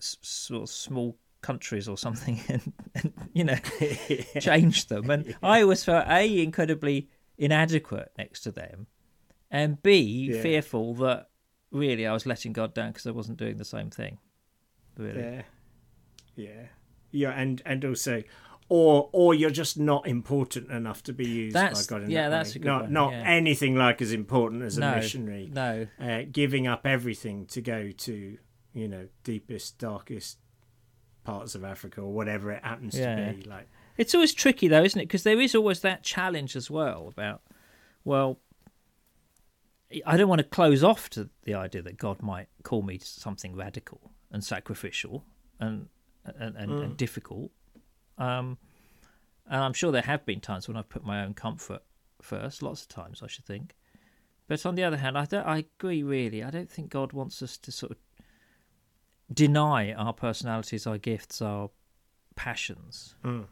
[0.00, 3.56] s- sort of small countries or something, and, and you know,
[4.40, 5.08] change them.
[5.10, 8.86] And I always felt a incredibly inadequate next to them,
[9.50, 10.42] and b Yeah.
[10.42, 11.28] fearful that
[11.70, 14.18] really I was letting God down because I wasn't doing the same thing.
[14.98, 15.20] Really.
[15.22, 15.42] Yeah,
[16.36, 16.66] yeah,
[17.10, 18.22] yeah, and and also,
[18.68, 22.04] or or you're just not important enough to be used That's- by God.
[22.04, 23.22] In yeah, that that's a good not one, not yeah.
[23.26, 25.50] anything like as important as a missionary.
[25.52, 25.86] No.
[26.00, 28.38] Uh, giving up everything to go to
[28.72, 30.38] you know deepest darkest
[31.24, 33.14] parts of Africa or whatever it happens Yeah.
[33.30, 33.42] to be.
[33.42, 35.04] Like It's always tricky though, isn't it?
[35.04, 37.42] Because there is always that challenge as well about,
[38.04, 38.40] well,
[40.06, 43.06] I don't want to close off to the idea that God might call me to
[43.06, 45.24] something radical and sacrificial
[45.60, 45.88] and
[46.24, 47.50] and, and, and difficult.
[48.18, 48.58] Um,
[49.48, 51.82] and I'm sure there have been times when I've put my own comfort
[52.20, 52.62] first.
[52.62, 53.76] Lots of times, I should think.
[54.48, 55.46] But on the other hand, I don't.
[55.46, 56.02] I agree.
[56.02, 57.98] Really, I don't think God wants us to sort of
[59.32, 61.70] deny our personalities, our gifts, our
[62.34, 63.14] passions.
[63.24, 63.46] Mm.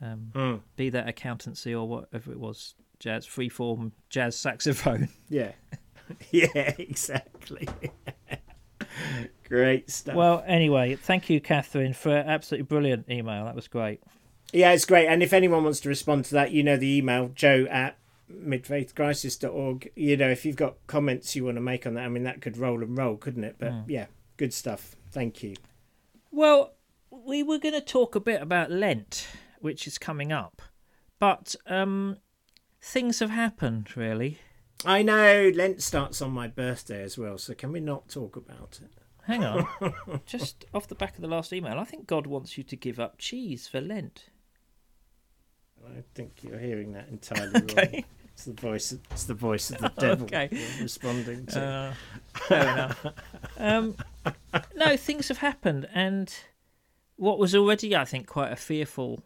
[0.00, 5.08] Um, mm, be that accountancy or whatever it was, jazz, freeform, jazz saxophone.
[5.28, 5.52] yeah,
[6.30, 7.68] yeah, exactly.
[9.52, 10.14] Great stuff.
[10.14, 13.44] Well, anyway, thank you, Catherine, for an absolutely brilliant email.
[13.44, 14.02] That was great.
[14.50, 15.08] Yeah, it's great.
[15.08, 17.98] And if anyone wants to respond to that, you know the email, joe at
[18.32, 19.92] midfaithcrisis.org.
[19.94, 22.40] You know, if you've got comments you want to make on that, I mean, that
[22.40, 23.56] could roll and roll, couldn't it?
[23.58, 24.06] But yeah,
[24.38, 24.96] good stuff.
[25.10, 25.56] Thank you.
[26.30, 26.72] Well,
[27.10, 29.28] we were going to talk a bit about Lent,
[29.60, 30.62] which is coming up,
[31.18, 32.16] but um,
[32.80, 34.38] things have happened, really.
[34.86, 38.80] I know Lent starts on my birthday as well, so can we not talk about
[38.82, 39.01] it?
[39.26, 39.66] Hang on.
[40.26, 42.98] Just off the back of the last email, I think God wants you to give
[42.98, 44.26] up cheese for Lent.
[45.86, 48.04] I think you're hearing that entirely wrong.
[48.34, 48.92] It's the voice.
[49.10, 50.48] It's the voice of the devil Okay.
[50.80, 51.60] responding to.
[51.62, 51.94] Uh,
[52.48, 53.06] fair enough.
[53.58, 53.96] Um,
[54.76, 56.32] no, things have happened, and
[57.16, 59.24] what was already, I think, quite a fearful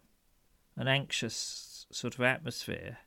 [0.77, 2.99] and anxious sort of atmosphere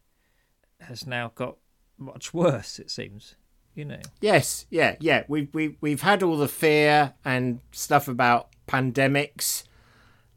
[0.81, 1.57] has now got
[1.97, 2.79] much worse.
[2.79, 3.35] It seems,
[3.79, 3.99] You know.
[4.19, 5.23] Yes, yeah, yeah.
[5.29, 9.63] We've we, we've had all the fear and stuff about pandemics,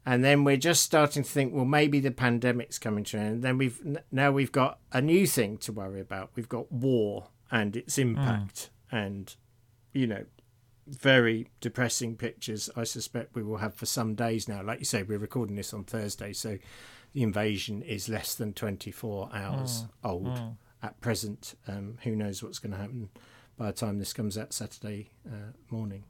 [0.05, 3.33] and then we're just starting to think, well, maybe the pandemic's coming to an end.
[3.33, 3.81] And then we've
[4.13, 6.31] now we've got a new thing to worry about.
[6.35, 8.97] We've got war and its impact, mm.
[8.97, 9.35] and
[9.91, 10.23] you know,
[10.87, 12.69] very depressing pictures.
[12.77, 14.63] I suspect we will have for some days now.
[14.63, 16.59] Like you say, we're recording this on Thursday, so
[17.11, 20.09] the invasion is less than twenty four hours mm.
[20.09, 20.55] old mm.
[20.81, 21.55] at present.
[21.67, 23.09] Um, who knows what's going to happen
[23.57, 26.03] by the time this comes out Saturday uh, morning?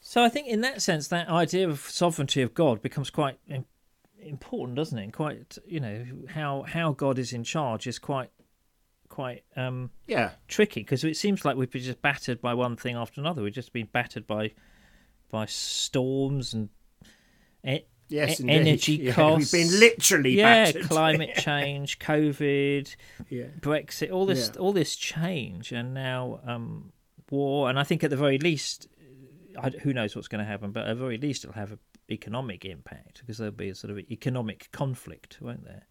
[0.00, 3.38] So I think in that sense, that idea of sovereignty of God becomes quite
[4.20, 5.04] important, doesn't it?
[5.04, 8.30] And quite, you know, how how God is in charge is quite
[9.08, 12.96] quite um, Yeah, tricky because it seems like we've been just battered by one thing
[12.96, 13.42] after another.
[13.42, 14.52] We've just been battered by
[15.30, 16.68] by storms and
[18.12, 19.52] yes, E- energy Yeah, costs.
[19.52, 20.84] We've been literally yeah, battered.
[20.88, 22.94] climate change, COVID,
[23.30, 24.60] yeah, Brexit, all this Yeah.
[24.60, 26.92] all this change, and now um,
[27.30, 27.68] war.
[27.68, 28.88] And I think at the very least,
[29.60, 31.78] I, who knows what's going to happen, but at the very least, it'll have an
[32.10, 35.84] economic impact because there'll be a sort of economic conflict, won't there?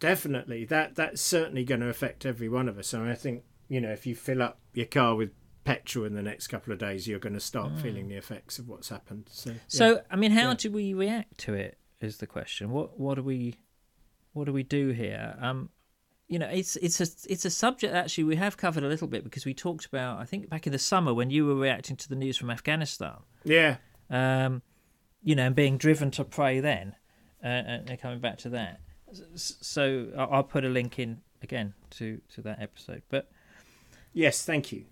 [0.00, 0.64] definitely.
[0.64, 2.92] That that's certainly going to affect every one of us.
[2.94, 5.30] And I think you know if you fill up your car with
[5.68, 8.68] petrol in the next couple of days, you're going to start feeling the effects of
[8.68, 9.24] what's happened.
[9.30, 9.56] So, yeah.
[9.68, 10.54] So, I mean, how Yeah.
[10.54, 11.78] do we react to it?
[12.00, 12.70] Is the question.
[12.70, 13.54] What what do we
[14.32, 15.36] what do we do here?
[15.40, 15.70] Um,
[16.28, 19.24] you know, it's it's a it's a subject actually we have covered a little bit
[19.24, 22.08] because we talked about I think back in the summer when you were reacting to
[22.08, 23.16] the news from Afghanistan.
[23.44, 23.76] yeah,
[24.10, 24.62] um,
[25.22, 26.94] you know, and being driven to pray then,
[27.42, 28.80] uh, and and coming back to that.
[29.34, 33.02] So I'll I'll put a link in again to to that episode.
[33.08, 33.30] But
[34.12, 34.84] Yes, thank you.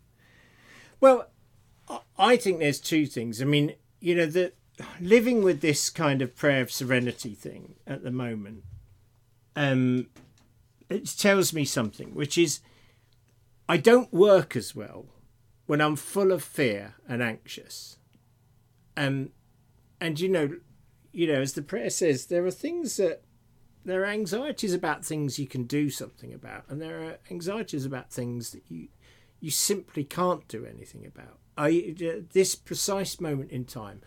[1.00, 1.30] Well,
[2.18, 3.40] I- think there's two things.
[3.40, 4.52] I mean, you know, the
[5.00, 8.64] living with this kind of prayer of serenity thing at the moment,
[9.54, 10.08] um,
[10.88, 12.60] it tells me something, which is
[13.68, 15.06] I don't work as well
[15.66, 17.98] when I'm full of fear and anxious.
[18.96, 19.30] Um,
[20.00, 20.56] and you know,
[21.12, 23.22] you know, as the prayer says, there are things that
[23.84, 28.10] there are anxieties about things you can do something about, and there are anxieties about
[28.10, 28.88] things that you
[29.40, 31.38] you simply can't do anything about.
[31.56, 31.94] I
[32.32, 34.02] this precise moment in time,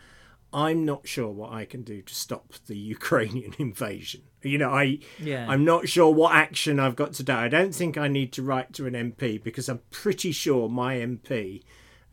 [0.51, 4.21] I'm not sure what I can do to stop the Ukrainian invasion.
[4.41, 5.45] You know, I Yeah.
[5.49, 7.33] I'm not sure what action I've got to do.
[7.33, 10.95] I don't think I need to write to an MP because I'm pretty sure my
[10.95, 11.63] MP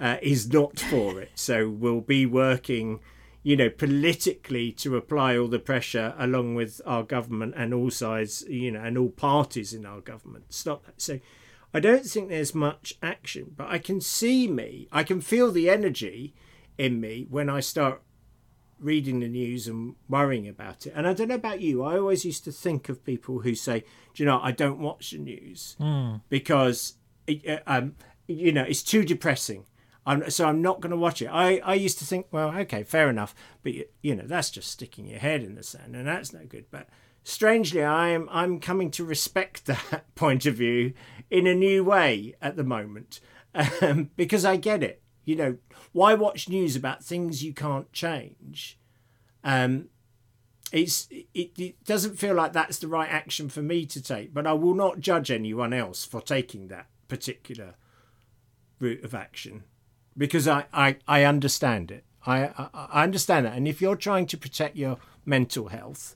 [0.00, 1.30] uh, is not for it.
[1.34, 3.00] So we'll be working,
[3.42, 8.44] you know, politically to apply all the pressure along with our government and all sides,
[8.48, 10.52] you know, and all parties in our government.
[10.52, 11.00] Stop that.
[11.00, 11.20] So
[11.76, 15.68] I don't think there's much action, but I can see me, I can feel the
[15.68, 16.32] energy
[16.78, 18.00] in me when I start
[18.80, 20.94] reading the news and worrying about it.
[20.96, 23.84] And I don't know about you, I always used to think of people who say,
[24.14, 25.76] Do you know, I don't watch the news
[26.30, 26.94] because,
[27.26, 29.66] it, uh, um, you know, it's too depressing.
[30.06, 31.26] I'm, so I'm not going to watch it.
[31.26, 34.70] I, I used to think, well, okay, fair enough, but you, you know that's just
[34.70, 36.64] sticking your head in the sand, and that's no good.
[36.70, 36.88] But
[37.26, 40.94] strangely, I'm I'm coming to respect that point of view
[41.28, 43.20] in a new way at the moment
[43.82, 45.02] um, because I get it.
[45.24, 45.56] You know,
[45.92, 48.78] why watch news about things you can't change?
[49.42, 49.88] Um,
[50.72, 54.46] it's it, it doesn't feel like that's the right action for me to take, but
[54.46, 57.74] I will not judge anyone else for taking that particular
[58.78, 59.64] route of action
[60.16, 62.04] because I, I, I understand it.
[62.24, 66.15] I, I I understand that, and if you're trying to protect your mental health,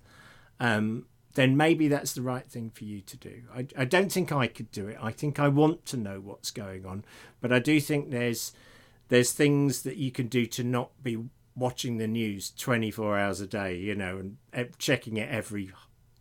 [0.60, 3.42] um, then maybe that's the right thing for you to do.
[3.54, 4.98] I, I don't think I could do it.
[5.00, 7.04] I think I want to know what's going on,
[7.40, 8.52] but I do think there's
[9.08, 11.18] there's things that you can do to not be
[11.56, 14.18] watching the news 24 hours a day, you know,
[14.52, 15.72] and checking it every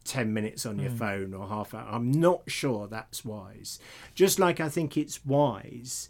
[0.05, 1.87] 10 minutes on your phone or half hour.
[1.87, 3.77] I'm not sure that's wise.
[4.15, 6.09] Just like I think it's wise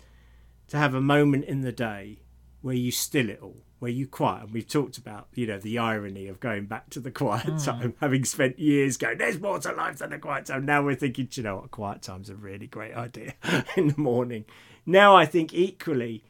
[0.69, 2.19] to have a moment in the day
[2.61, 4.43] where you still it all, where you quiet.
[4.43, 7.57] And we've talked about, you know, the irony of going back to the quiet hmm.
[7.57, 10.65] time, having spent years going, there's more to life than the quiet time.
[10.65, 13.33] Now we're thinking, "Do you know what, quiet time's a really great idea
[13.77, 14.45] in the morning.
[14.85, 16.23] Now I think equally,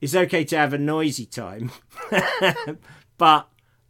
[0.00, 1.70] it's okay to have a noisy time,
[3.18, 3.48] but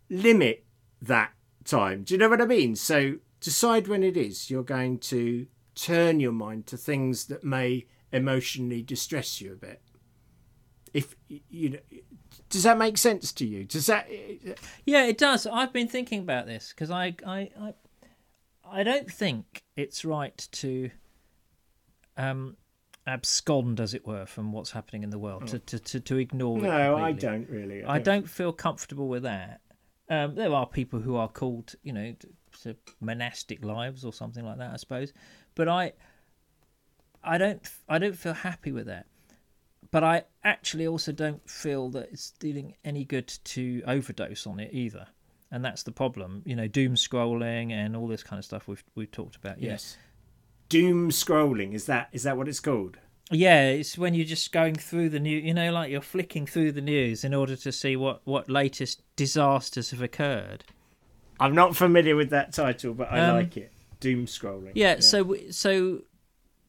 [0.09, 0.64] limit
[1.03, 1.33] that
[1.64, 2.03] time.
[2.03, 2.77] Do you know what I mean?
[2.77, 7.87] So decide when it is you're going to turn your mind to things that may
[8.11, 9.83] emotionally distress you a bit.
[10.95, 11.79] If you know,
[12.49, 13.64] does that make sense to you?
[13.64, 14.09] Does that?
[14.84, 15.47] yeah, it does.
[15.47, 17.74] I've been thinking about this because I, I I
[18.70, 20.91] I don't think it's right to
[22.16, 22.57] um
[23.07, 26.59] abscond, as it were, from what's happening in the world to to to, to ignore
[26.59, 26.62] it.
[26.62, 27.84] No, I don't really.
[27.84, 29.61] I don't feel comfortable with that.
[30.11, 32.28] Um, there are people who are called, you know, to,
[32.62, 35.12] to monastic lives or something like that, I suppose.
[35.55, 35.93] But I,
[37.22, 39.07] I don't I don't feel happy with that.
[39.91, 44.70] But I actually also don't feel that it's doing any good to overdose on it
[44.72, 45.07] either.
[45.51, 46.43] And that's the problem.
[46.45, 49.61] You know, doom scrolling and all this kind of stuff we've we've talked about.
[49.62, 49.70] yeah.
[49.70, 49.97] Yes.
[50.68, 52.99] Doom scrolling is that is that what it's called?
[53.30, 56.72] Yeah, it's when you're just going through the news, you know, like you're flicking through
[56.72, 60.64] the news in order to see what, what latest disasters have occurred.
[61.39, 63.70] I'm not familiar with that title, but I Um, like it.
[64.01, 64.72] Doom scrolling.
[64.74, 66.03] Yeah, so so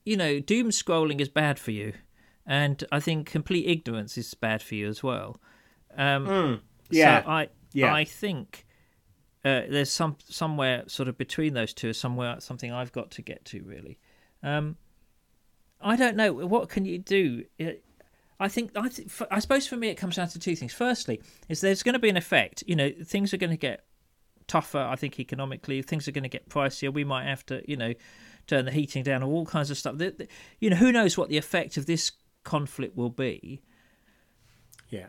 [0.06, 1.94] you know, doom scrolling is bad for you,
[2.50, 5.40] and I think complete ignorance is bad for you as well.
[5.96, 7.24] Um, Mm, yeah.
[7.24, 7.94] so I yeah.
[7.94, 8.66] I think
[9.46, 13.46] uh, there's some somewhere sort of between those two, somewhere something I've got to get
[13.46, 14.00] to really.
[14.44, 14.76] Um,
[15.80, 17.46] I don't know what can you do.
[17.60, 17.72] Uh,
[18.40, 20.74] I think I, th- I suppose for me it comes down to two things.
[20.74, 22.64] Firstly, is there's going to be an effect.
[22.68, 23.86] You know, things are going to get
[24.48, 24.80] tougher.
[24.80, 26.92] I think economically, things are going to get pricier.
[26.94, 27.94] We might have to, you know,
[28.48, 29.98] turn the heating down or all kinds of stuff.
[29.98, 30.28] The, the,
[30.60, 32.12] you know, who knows what the effect of this
[32.44, 33.62] conflict will be
[34.90, 35.08] yeah.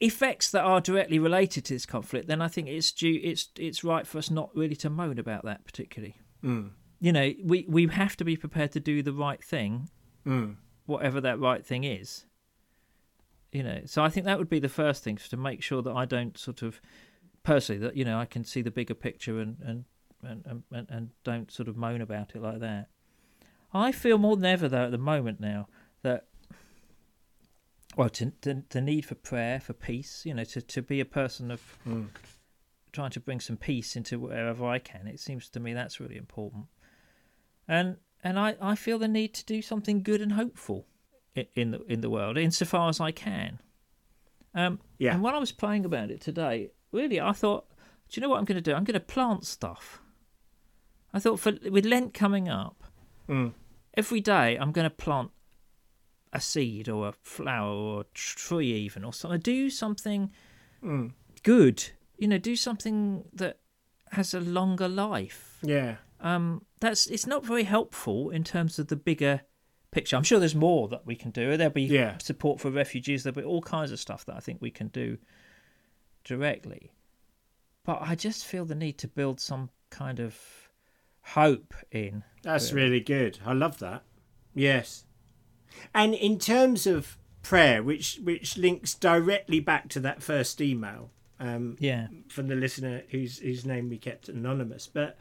[0.00, 3.20] effects that are directly related to this conflict, then I think it's due.
[3.22, 6.16] It's it's right for us not really to moan about that particularly.
[6.44, 6.70] Mm,
[7.00, 9.88] You know, we we have to be prepared to do the right thing,
[10.26, 12.24] mm, whatever that right thing is.
[13.52, 15.92] You know, so I think that would be the first thing to make sure that
[15.92, 16.80] I don't sort of
[17.42, 19.84] personally that you know I can see the bigger picture and and
[20.22, 22.88] and and, and don't sort of moan about it like that.
[23.72, 25.68] I feel more than ever though at the moment now
[26.02, 26.26] that
[27.96, 31.04] well, to, to, the need for prayer, for peace, you know, to, to be a
[31.04, 32.08] person of mm.
[32.92, 35.06] trying to bring some peace into wherever I can.
[35.06, 36.66] It seems to me that's really important.
[37.66, 40.86] And and I, I feel the need to do something good and hopeful
[41.34, 43.58] in, in the in the world, insofar as I can.
[44.54, 45.14] Um, Yeah.
[45.14, 47.66] And when I was praying about it today, really, I thought,
[48.08, 48.74] do you know what I'm going to do?
[48.74, 50.00] I'm going to plant stuff.
[51.12, 52.84] I thought for with Lent coming up,
[53.28, 53.52] Mm.
[53.94, 55.30] every day I'm going to plant
[56.32, 59.40] a seed or a flower or a tree even or something.
[59.40, 60.30] Do something
[60.82, 61.12] Mm.
[61.42, 61.90] good.
[62.18, 63.58] You know, do something that
[64.12, 65.58] has a longer life.
[65.62, 65.96] Yeah.
[66.20, 69.42] Um, that's it's not very helpful in terms of the bigger
[69.90, 70.16] picture.
[70.16, 71.56] I'm sure there's more that we can do.
[71.56, 72.18] There'll be Yeah.
[72.18, 73.22] support for refugees.
[73.24, 75.18] There'll be all kinds of stuff that I think we can do
[76.24, 76.92] directly.
[77.84, 80.38] But I just feel the need to build some kind of
[81.22, 82.22] hope in.
[82.42, 82.90] That's Really.
[82.90, 83.38] really good.
[83.44, 84.04] I love that.
[84.54, 85.04] Yes.
[85.94, 91.76] And in terms of prayer, which which links directly back to that first email um,
[91.80, 92.08] Yeah.
[92.28, 95.16] from the listener whose whose name we kept anonymous, but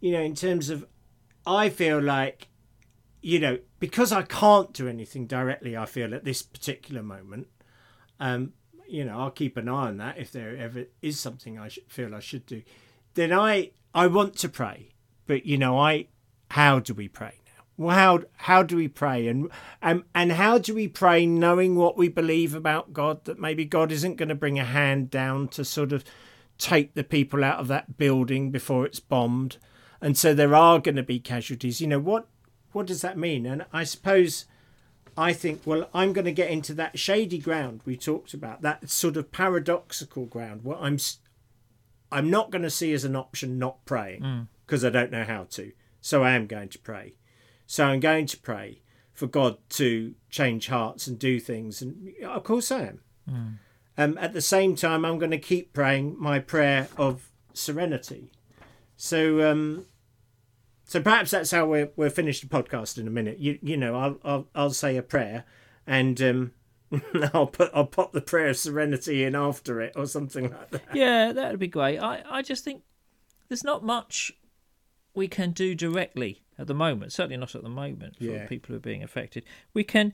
[0.00, 0.86] you know, in terms of,
[1.44, 2.46] I feel like,
[3.20, 5.76] you know, because I can't do anything directly.
[5.76, 7.48] I feel at this particular moment,
[8.20, 8.52] um,
[8.88, 11.90] you know, I'll keep an eye on that if there ever is something I should,
[11.90, 12.62] feel I should do.
[13.14, 14.90] Then I I want to pray,
[15.26, 16.06] but you know, I
[16.52, 17.34] how do we pray?
[17.78, 19.50] Well, how how do we pray, and
[19.80, 23.24] um, and how do we pray knowing what we believe about God?
[23.24, 26.04] That maybe God isn't going to bring a hand down to sort of
[26.58, 29.58] take the people out of that building before it's bombed,
[30.00, 31.80] and so there are going to be casualties.
[31.80, 32.26] You know what
[32.72, 33.46] what does that mean?
[33.46, 34.44] And I suppose
[35.16, 38.88] I think, well, I'm going to get into that shady ground we talked about, that
[38.88, 40.98] sort of paradoxical ground where I'm,
[42.12, 45.44] I'm not going to see as an option not praying because I don't know how
[45.50, 45.72] to.
[46.00, 47.14] So I am going to pray.
[47.70, 48.80] So I'm going to pray
[49.12, 52.80] for God to change hearts and do things, and of course I
[53.26, 53.58] am.
[53.98, 58.32] Um, at the same time, I'm going to keep praying my prayer of serenity.
[58.96, 59.84] So, um,
[60.86, 63.38] so perhaps that's how we're we'll finish the podcast in a minute.
[63.38, 65.44] You you know, I'll I'll, I'll say a prayer,
[65.86, 66.52] and um,
[67.34, 70.82] I'll put I'll pop the prayer of serenity in after it or something like that.
[70.94, 71.98] Yeah, that would be great.
[71.98, 72.82] I, I just think
[73.48, 74.32] there's not much
[75.14, 77.12] we can do directly at the moment.
[77.12, 78.46] Certainly not at the moment for Yeah.
[78.46, 79.44] people who are being affected.
[79.74, 80.12] We can,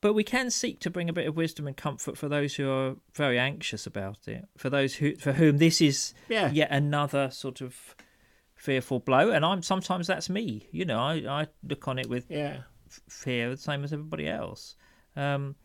[0.00, 2.70] but we can seek to bring a bit of wisdom and comfort for those who
[2.70, 4.48] are very anxious about it.
[4.56, 7.94] For those who for whom this is Yeah, yet another sort of
[8.54, 9.30] fearful blow.
[9.30, 10.68] And I'm sometimes that's me.
[10.72, 14.28] You know, I, I look on it with yeah, f- fear the same as everybody
[14.28, 14.76] else.
[15.16, 15.56] Um,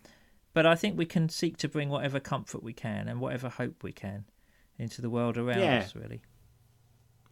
[0.53, 3.83] but I think we can seek to bring whatever comfort we can and whatever hope
[3.83, 4.23] we can
[4.79, 5.79] into the world around Yeah.
[5.79, 5.95] us.
[5.95, 6.21] Really.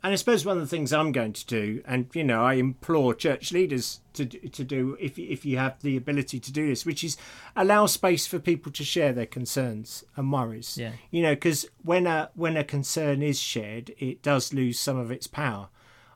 [0.03, 2.55] And I suppose one of the things I'm going to do, and you know, I
[2.55, 6.85] implore church leaders to to do if if you have the ability to do this,
[6.85, 7.15] which is
[7.55, 10.77] allow space for people to share their concerns and worries.
[10.77, 10.91] Yeah.
[11.09, 15.11] you know because when a when a concern is shared it does lose some of
[15.11, 15.69] its power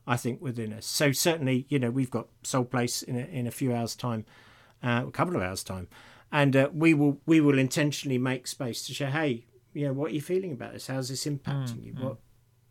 [0.05, 3.47] i think within us so certainly you know we've got soul place in a, in
[3.47, 4.25] a few hours time
[4.83, 5.87] uh, a couple of hours time
[6.31, 10.11] and uh, we will we will intentionally make space to share hey you know what
[10.11, 12.17] are you feeling about this how's this impacting you what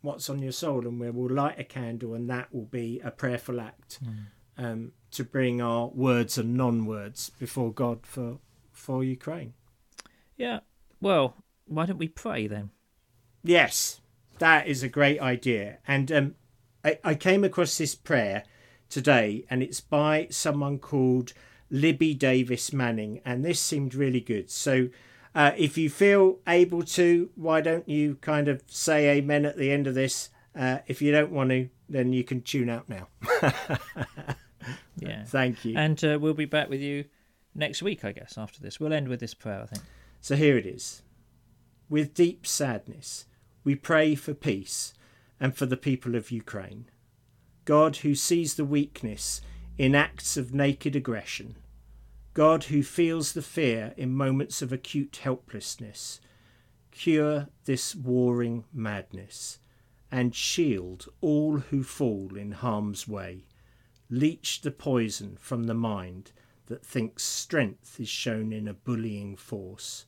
[0.07, 3.11] what's on your soul and we will light a candle and that will be a
[3.11, 3.99] prayerful act
[4.57, 8.39] um, to bring our words and non-words before God for
[8.71, 9.53] for Ukraine.
[10.37, 10.59] Yeah.
[11.01, 11.35] Well,
[11.65, 12.69] why don't we pray then?
[13.43, 14.01] Yes,
[14.39, 15.79] that is a great idea.
[15.87, 16.35] And um,
[16.85, 18.43] I, I came across this prayer
[18.89, 21.33] today, and it's by someone called
[21.69, 24.49] Libby Davis Manning, and this seemed really good.
[24.49, 24.89] So.
[25.37, 29.71] Uh, if you feel able to, why don't you kind of say amen at the
[29.71, 30.29] end of this?
[30.53, 33.07] Uh, if you don't want to, then you can tune out now.
[34.99, 35.23] Yeah.
[35.25, 35.77] Thank you.
[35.77, 37.05] And uh, we'll be back with you
[37.53, 38.79] next week, I guess, after this.
[38.79, 39.83] We'll end with this prayer, I think.
[40.21, 41.03] So here it is.
[41.89, 43.25] With deep sadness,
[43.63, 44.93] we pray for peace
[45.39, 46.89] and for the people of Ukraine.
[47.65, 49.41] God, who sees the weakness
[49.77, 51.57] in acts of naked aggression,
[52.37, 56.21] God, who feels the fear in moments of acute helplessness,
[56.91, 59.57] cure this warring madness
[60.11, 63.47] and shield all who fall in harm's way.
[64.11, 66.31] Leach the poison from the mind
[66.67, 70.05] that thinks strength is shown in a bullying force.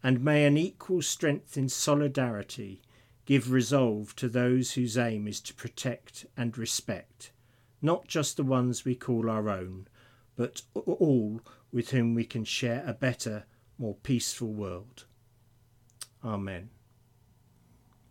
[0.00, 2.82] And may an equal strength in solidarity
[3.26, 7.32] give resolve to those whose aim is to protect and respect,
[7.82, 9.88] not just the ones we call our own,
[10.36, 11.40] but all
[11.74, 13.44] with whom we can share a better,
[13.78, 15.06] more peaceful world.
[16.24, 16.70] Amen.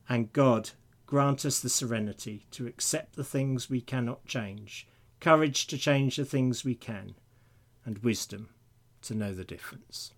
[0.09, 0.71] And God,
[1.05, 4.85] grant us the serenity to accept the things we cannot change,
[5.21, 7.15] courage to change the things we can,
[7.85, 8.49] and wisdom
[9.01, 10.11] to know the difference.